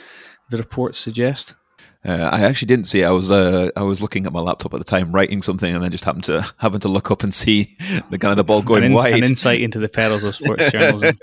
[0.50, 1.54] the reports suggest?
[2.02, 3.06] Uh, I actually didn't see it.
[3.06, 5.84] I was uh, I was looking at my laptop at the time, writing something, and
[5.84, 7.76] then just happened to happen to look up and see
[8.10, 9.12] the kind of the ball going an, wide.
[9.12, 11.18] An insight into the perils of sports journalism.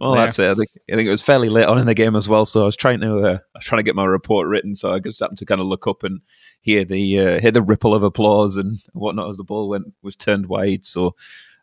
[0.00, 0.24] well, there.
[0.24, 0.50] that's it.
[0.50, 2.62] I think, I think, it was fairly late on in the game as well, so
[2.62, 4.74] I was trying to uh, I was trying to get my report written.
[4.74, 6.20] So I just happened to kind of look up and
[6.66, 10.16] hear the uh, hear the ripple of applause and whatnot as the ball went was
[10.16, 10.84] turned wide.
[10.84, 11.14] So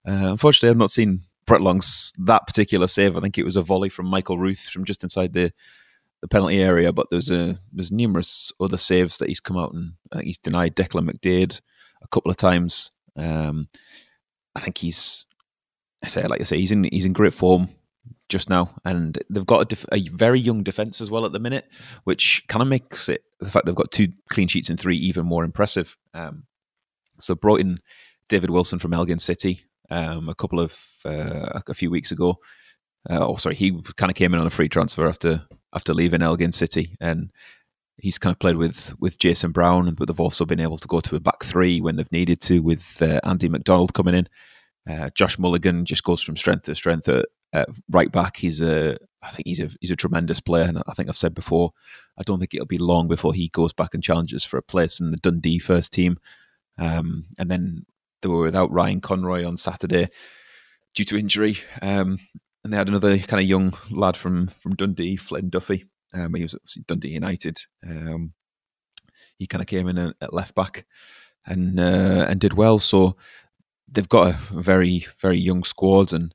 [0.08, 3.18] uh, unfortunately, I've not seen Brett Long's that particular save.
[3.18, 5.52] I think it was a volley from Michael Ruth from just inside the
[6.22, 9.94] the penalty area, but there's a there's numerous other saves that he's come out and
[10.14, 11.60] think he's denied Declan McDaid
[12.02, 12.92] a couple of times.
[13.18, 13.68] Um,
[14.56, 15.26] I think he's
[16.02, 17.68] I say, like I say, he's in he's in great form
[18.30, 21.40] just now, and they've got a, def- a very young defense as well at the
[21.40, 21.68] minute,
[22.04, 25.26] which kind of makes it the fact they've got two clean sheets in three even
[25.26, 25.96] more impressive.
[26.14, 26.44] Um,
[27.20, 27.80] so brought in
[28.30, 32.38] David Wilson from Elgin City um, a couple of uh, a few weeks ago.
[33.10, 36.22] Uh, oh, sorry, he kind of came in on a free transfer after after leaving
[36.22, 37.32] Elgin City, and
[37.98, 41.00] he's kind of played with with Jason Brown, but they've also been able to go
[41.02, 44.28] to a back three when they've needed to with uh, Andy McDonald coming in.
[44.90, 48.38] Uh, Josh Mulligan just goes from strength to strength at, at, right back.
[48.38, 51.34] He's a, I think he's a he's a tremendous player, and I think I've said
[51.34, 51.72] before,
[52.18, 55.00] I don't think it'll be long before he goes back and challenges for a place
[55.00, 56.18] in the Dundee first team.
[56.78, 57.86] Um, and then
[58.22, 60.10] they were without Ryan Conroy on Saturday
[60.96, 62.20] due to injury, um,
[62.64, 65.86] and they had another kind of young lad from from Dundee, Flynn Duffy.
[66.14, 67.60] Um, he was obviously Dundee United.
[67.88, 68.34] Um,
[69.38, 70.86] he kind of came in at left back
[71.46, 72.80] and uh, and did well.
[72.80, 73.16] So
[73.92, 76.34] they've got a very very young squad, and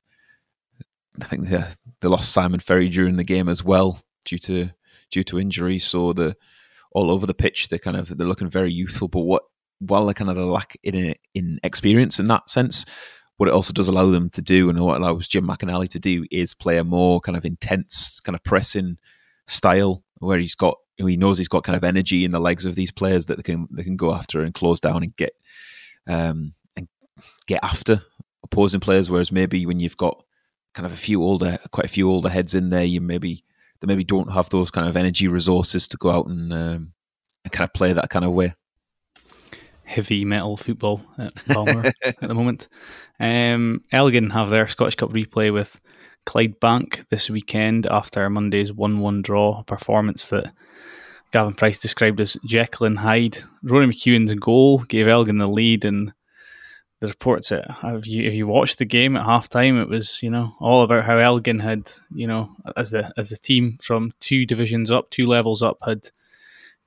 [1.21, 1.63] I think they
[2.01, 4.69] they lost Simon Ferry during the game as well due to
[5.11, 5.79] due to injury.
[5.79, 6.35] So the
[6.91, 9.07] all over the pitch, they're kind of they're looking very youthful.
[9.07, 9.43] But what
[9.79, 12.85] while they kind of lack in in experience in that sense,
[13.37, 16.25] what it also does allow them to do, and what allows Jim McInally to do,
[16.31, 18.97] is play a more kind of intense, kind of pressing
[19.47, 22.75] style where he's got he knows he's got kind of energy in the legs of
[22.75, 25.33] these players that they can they can go after and close down and get
[26.07, 26.87] um, and
[27.47, 28.01] get after
[28.43, 29.09] opposing players.
[29.09, 30.23] Whereas maybe when you've got
[30.73, 33.43] kind of a few older, quite a few older heads in there, you maybe
[33.79, 36.93] they maybe don't have those kind of energy resources to go out and um,
[37.43, 38.53] and kind of play that kind of way.
[39.83, 42.67] Heavy metal football at Balmoor at the moment.
[43.19, 45.79] Um, Elgin have their Scottish Cup replay with
[46.27, 50.53] Clydebank this weekend after Monday's 1 1 draw, a performance that
[51.31, 53.39] Gavin Price described as Jekyll and Hyde.
[53.63, 56.13] Rory McEwen's goal gave Elgin the lead, and
[56.99, 60.53] the reports that if you you watched the game at halftime, it was you know
[60.59, 64.91] all about how Elgin had you know as the as the team from two divisions
[64.91, 66.09] up, two levels up, had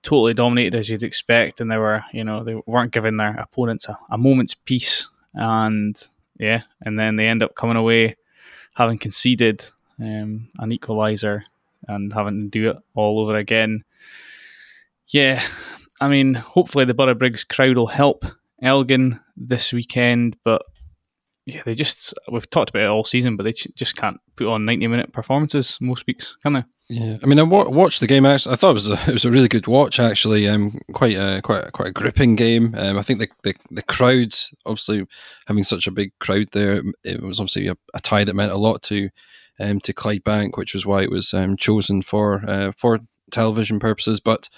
[0.03, 3.89] totally dominated as you'd expect, and they were you know they weren't giving their opponents
[3.89, 6.09] a, a moment's peace, and
[6.39, 8.17] yeah, and then they end up coming away
[8.75, 9.65] having conceded
[10.01, 11.43] um, an equaliser
[11.89, 13.85] and having to do it all over again.
[15.09, 15.45] Yeah,
[16.01, 18.25] I mean, hopefully the Borough Briggs crowd will help
[18.63, 20.63] Elgin this weekend, but
[21.47, 24.65] yeah, they just we've talked about it all season, but they just can't put on
[24.65, 26.65] ninety minute performances most weeks, can they?
[26.89, 28.27] Yeah, I mean, I watched the game.
[28.27, 29.99] Actually, I thought it was a, it was a really good watch.
[29.99, 32.75] Actually, um, quite a quite quite a gripping game.
[32.77, 34.35] Um, I think the, the the crowd,
[34.67, 35.07] obviously
[35.47, 38.57] having such a big crowd there, it was obviously a, a tie that meant a
[38.57, 39.11] lot to
[39.59, 43.01] um to Clydebank, which was why it was um chosen for uh, for
[43.31, 44.21] television purposes.
[44.21, 44.49] But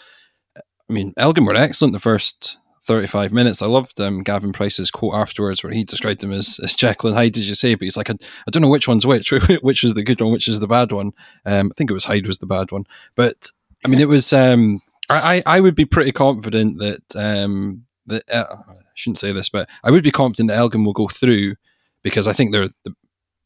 [0.56, 3.62] I mean, Elgin were excellent the first 35 minutes.
[3.62, 7.16] I loved um, Gavin Price's quote afterwards where he described them as, as Jekyll and
[7.16, 7.74] Hyde, did you say?
[7.74, 8.14] But he's like, I,
[8.46, 9.30] I don't know which one's which,
[9.62, 11.12] which is the good one, which is the bad one.
[11.46, 12.84] Um, I think it was Hyde was the bad one.
[13.14, 13.50] But
[13.84, 18.56] I mean, it was, um, I, I would be pretty confident that, um, that uh,
[18.68, 21.56] I shouldn't say this, but I would be confident that Elgin will go through
[22.02, 22.94] because I think they're the,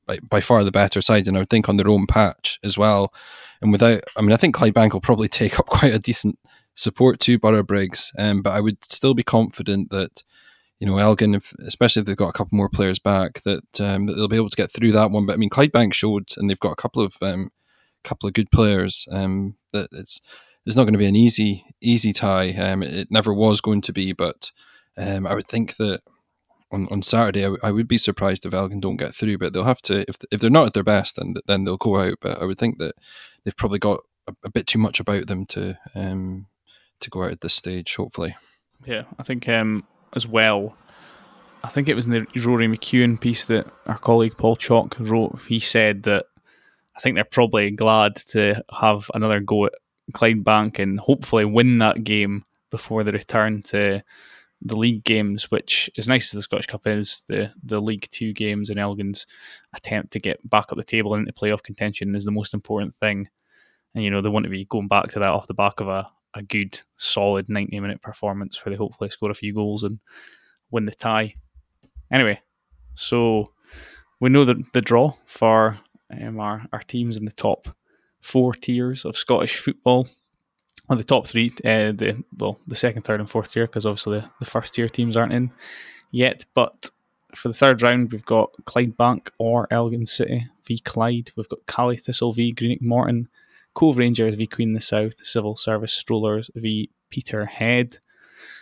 [0.09, 2.77] by, by far the better side, and I would think on their own patch as
[2.77, 3.13] well.
[3.61, 6.39] And without, I mean, I think Clydebank will probably take up quite a decent
[6.79, 10.23] support to Borough Briggs, um, but I would still be confident that
[10.79, 14.07] you know Elgin, if, especially if they've got a couple more players back, that um,
[14.07, 15.27] that they'll be able to get through that one.
[15.27, 17.51] But I mean, Clydebank showed, and they've got a couple of um,
[18.05, 19.09] couple of good players.
[19.11, 20.21] Um, that it's
[20.65, 22.53] it's not going to be an easy easy tie.
[22.53, 24.53] Um, it, it, never was going to be, but
[24.97, 26.01] um, I would think that.
[26.71, 29.55] On, on Saturday, I, w- I would be surprised if Elgin don't get through, but
[29.55, 30.05] they'll have to.
[30.07, 32.19] If if they're not at their best, then then they'll go out.
[32.21, 32.95] But I would think that
[33.43, 36.47] they've probably got a, a bit too much about them to um,
[37.01, 38.37] to go out at this stage, hopefully.
[38.85, 39.85] Yeah, I think um,
[40.15, 40.77] as well.
[41.65, 45.41] I think it was in the Rory McEwen piece that our colleague Paul Chalk wrote.
[45.49, 46.27] He said that
[46.97, 49.73] I think they're probably glad to have another go at
[50.13, 54.03] Clydebank and hopefully win that game before they return to
[54.63, 57.23] the league games, which as nice as the Scottish Cup is.
[57.29, 59.27] The the League Two games and Elgin's
[59.75, 63.29] attempt to get back up the table into playoff contention is the most important thing.
[63.95, 65.89] And you know they want to be going back to that off the back of
[65.89, 69.99] a, a good, solid 90 minute performance where they hopefully score a few goals and
[70.71, 71.35] win the tie.
[72.13, 72.41] Anyway,
[72.95, 73.53] so
[74.21, 75.79] we know the, the draw for
[76.11, 77.69] um, our, our teams in the top
[78.21, 80.09] four tiers of Scottish football.
[80.89, 84.21] Well, the top three, uh, the well, the second, third, and fourth tier, because obviously
[84.21, 85.51] the, the first tier teams aren't in
[86.11, 86.47] yet.
[86.55, 86.89] But
[87.35, 91.33] for the third round, we've got Clydebank or Elgin City v Clyde.
[91.37, 93.29] We've got Caley Thistle v Greenock Morton,
[93.79, 97.99] Cove Rangers v Queen the South, Civil Service Strollers v Peterhead.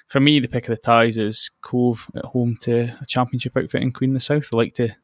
[0.09, 3.81] For me, the pick of the ties is Cove at home to a championship outfit
[3.81, 4.51] in Queen the South.
[4.53, 4.95] I like to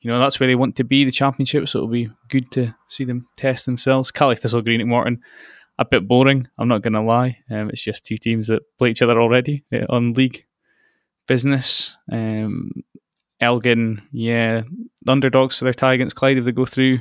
[0.00, 1.68] you know that's where they want to be, the championship.
[1.68, 4.10] So it'll be good to see them test themselves.
[4.10, 5.20] Caley Thistle, Greenock Morton,
[5.78, 6.48] a bit boring.
[6.58, 7.36] I'm not going to lie.
[7.50, 10.46] Um, it's just two teams that play each other already uh, on league
[11.28, 11.94] business.
[12.10, 12.72] Um,
[13.38, 14.62] Elgin, yeah,
[15.06, 17.00] underdogs for their tie against Clyde if they go through,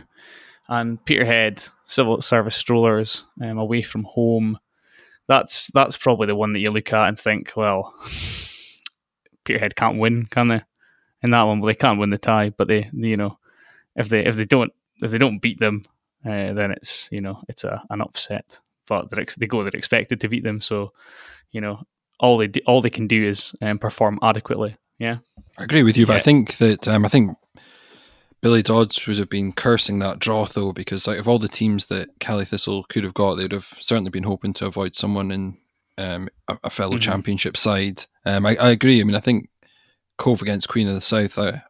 [0.67, 4.57] and Peterhead, civil service strollers um, away from home.
[5.27, 7.93] That's that's probably the one that you look at and think, well,
[9.43, 10.61] Peterhead can't win, can they?
[11.21, 13.37] In that one, well, they can't win the tie, but they, you know,
[13.95, 14.71] if they if they don't
[15.01, 15.85] if they don't beat them,
[16.25, 18.59] uh, then it's you know it's a an upset.
[18.87, 20.93] But they go they're expected to beat them, so
[21.51, 21.83] you know
[22.19, 24.77] all they do, all they can do is um, perform adequately.
[24.97, 25.17] Yeah,
[25.57, 26.19] I agree with you, but yeah.
[26.19, 27.37] I think that um, I think
[28.41, 31.85] Billy Dodds would have been cursing that draw though, because out of all the teams
[31.87, 35.57] that Caley Thistle could have got, they'd have certainly been hoping to avoid someone in
[35.97, 37.11] um, a, a, fellow mm-hmm.
[37.11, 38.05] championship side.
[38.25, 38.99] Um, I, I, agree.
[38.99, 39.49] I mean, I think
[40.17, 41.61] Cove against Queen of the South, I,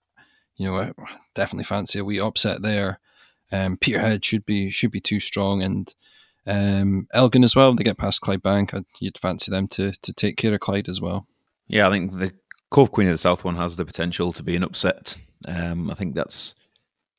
[0.55, 0.91] you know, I
[1.36, 2.99] definitely fancy a wee upset there.
[3.51, 5.93] Um, Peterhead should be should be too strong, and
[6.47, 7.74] um, Elgin as well.
[7.76, 8.74] They get past Clydebank.
[8.74, 11.28] I'd, you'd fancy them to to take care of Clyde as well.
[11.67, 12.32] Yeah, I think the
[12.69, 15.19] Cove Queen of the South one has the potential to be an upset.
[15.47, 16.55] Um, I think that's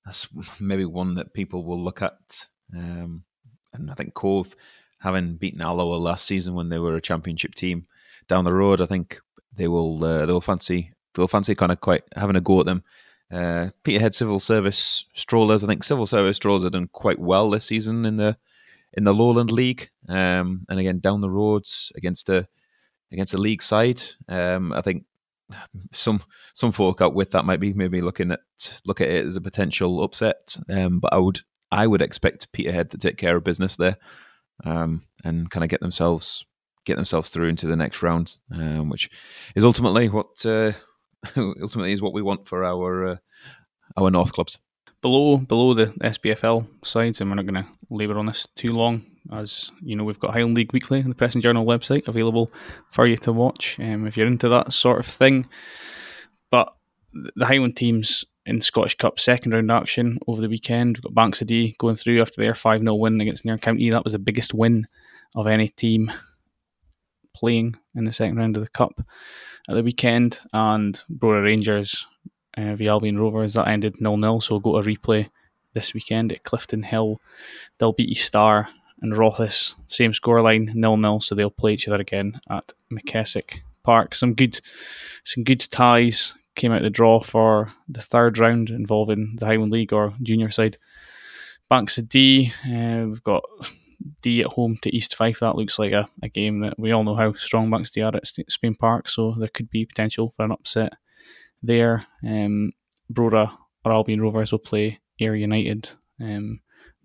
[0.05, 0.29] that's
[0.61, 2.49] maybe one that people will look at.
[2.75, 3.25] Um,
[3.73, 4.55] and I think Cove,
[4.99, 7.87] having beaten Alloa last season when they were a championship team
[8.29, 9.21] down the road, I think
[9.55, 12.83] they will uh, they'll fancy they'll fancy kind of quite having a go at them.
[13.31, 17.67] Uh, Peterhead Civil Service Strollers, I think Civil Service Strollers have done quite well this
[17.67, 18.37] season in the
[18.95, 22.47] in the Lowland League, um, and again down the roads against a
[23.11, 24.03] against a league side.
[24.29, 25.05] Um, I think
[25.93, 26.23] some
[26.55, 28.41] some folk out with that might be maybe looking at
[28.87, 30.57] look at it as a potential upset.
[30.69, 31.41] Um, but I would
[31.71, 33.97] I would expect Peterhead to take care of business there
[34.65, 36.45] um, and kind of get themselves
[36.85, 39.09] get themselves through into the next round, um, which
[39.55, 40.73] is ultimately what uh,
[41.37, 43.17] ultimately is what we want for our uh,
[43.97, 44.59] our North clubs
[45.03, 49.03] below below the SPFL sides, and we're not going to labour on this too long,
[49.31, 52.51] as you know, we've got Highland League Weekly on the Press and Journal website available
[52.91, 55.47] for you to watch um, if you're into that sort of thing.
[56.51, 56.73] But
[57.13, 61.41] the Highland teams in Scottish Cup second round action over the weekend, we've got Banks
[61.41, 63.91] Dee going through after their 5 0 win against Nairn County.
[63.91, 64.87] That was the biggest win
[65.35, 66.13] of any team
[67.35, 69.01] playing in the second round of the Cup
[69.69, 72.07] at the weekend, and Brora Rangers
[72.57, 73.55] uh, the Albion Rovers.
[73.55, 75.29] That ended 0 0, so we'll go to replay
[75.75, 77.17] this weekend at Cliftonhill.
[77.97, 78.69] Beat Star
[79.01, 84.15] and Rothes, same scoreline 0 0, so they'll play each other again at Mackessack Park.
[84.15, 84.61] Some good,
[85.25, 89.93] some good ties came out the draw for the third round involving the Highland League
[89.93, 90.79] or junior side.
[91.69, 93.45] Banks o' Dee, uh, we've got
[94.21, 95.41] Dee at home to East Fife.
[95.41, 98.15] That looks like a, a game that we all know how strong Banks Dee are
[98.15, 100.93] at Spain Park, so there could be potential for an upset
[101.63, 102.07] there.
[102.25, 102.73] Um,
[103.13, 103.53] Brora
[103.85, 105.91] or Albion Rovers will play Ayr United,
[106.21, 106.61] um,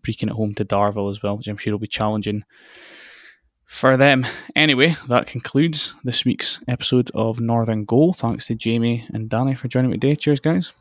[0.06, 2.44] Brechin at home to Darvel as well, which I'm sure will be challenging
[3.66, 4.26] for them.
[4.56, 8.14] Anyway, that concludes this week's episode of Northern Goal.
[8.14, 10.16] Thanks to Jamie and Danny for joining me today.
[10.16, 10.72] Cheers, guys.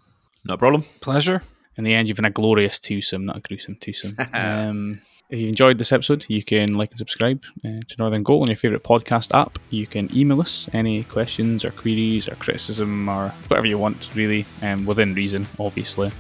[0.45, 0.85] No problem.
[1.01, 1.43] Pleasure.
[1.79, 4.17] In the end, you've been a glorious twosome, not a gruesome twosome.
[4.33, 4.99] um,
[5.29, 8.49] if you enjoyed this episode, you can like and subscribe uh, to Northern Goal on
[8.49, 9.59] your favourite podcast app.
[9.71, 14.47] You can email us any questions or queries or criticism or whatever you want, really,
[14.63, 16.13] um, within reason, obviously,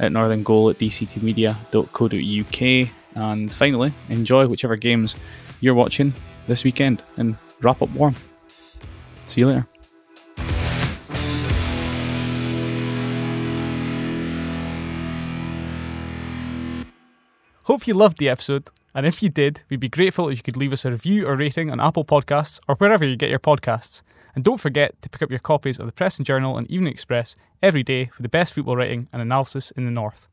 [0.00, 2.88] at northerngoal at dctmedia.co.uk.
[3.16, 5.14] And finally, enjoy whichever games
[5.60, 6.14] you're watching
[6.48, 8.16] this weekend and wrap up warm.
[9.26, 9.66] See you later.
[17.74, 20.56] Hope you loved the episode, and if you did, we'd be grateful if you could
[20.56, 24.02] leave us a review or rating on Apple Podcasts or wherever you get your podcasts.
[24.36, 26.92] And don't forget to pick up your copies of the Press and Journal and Evening
[26.92, 30.28] Express every day for the best football writing and analysis in the North.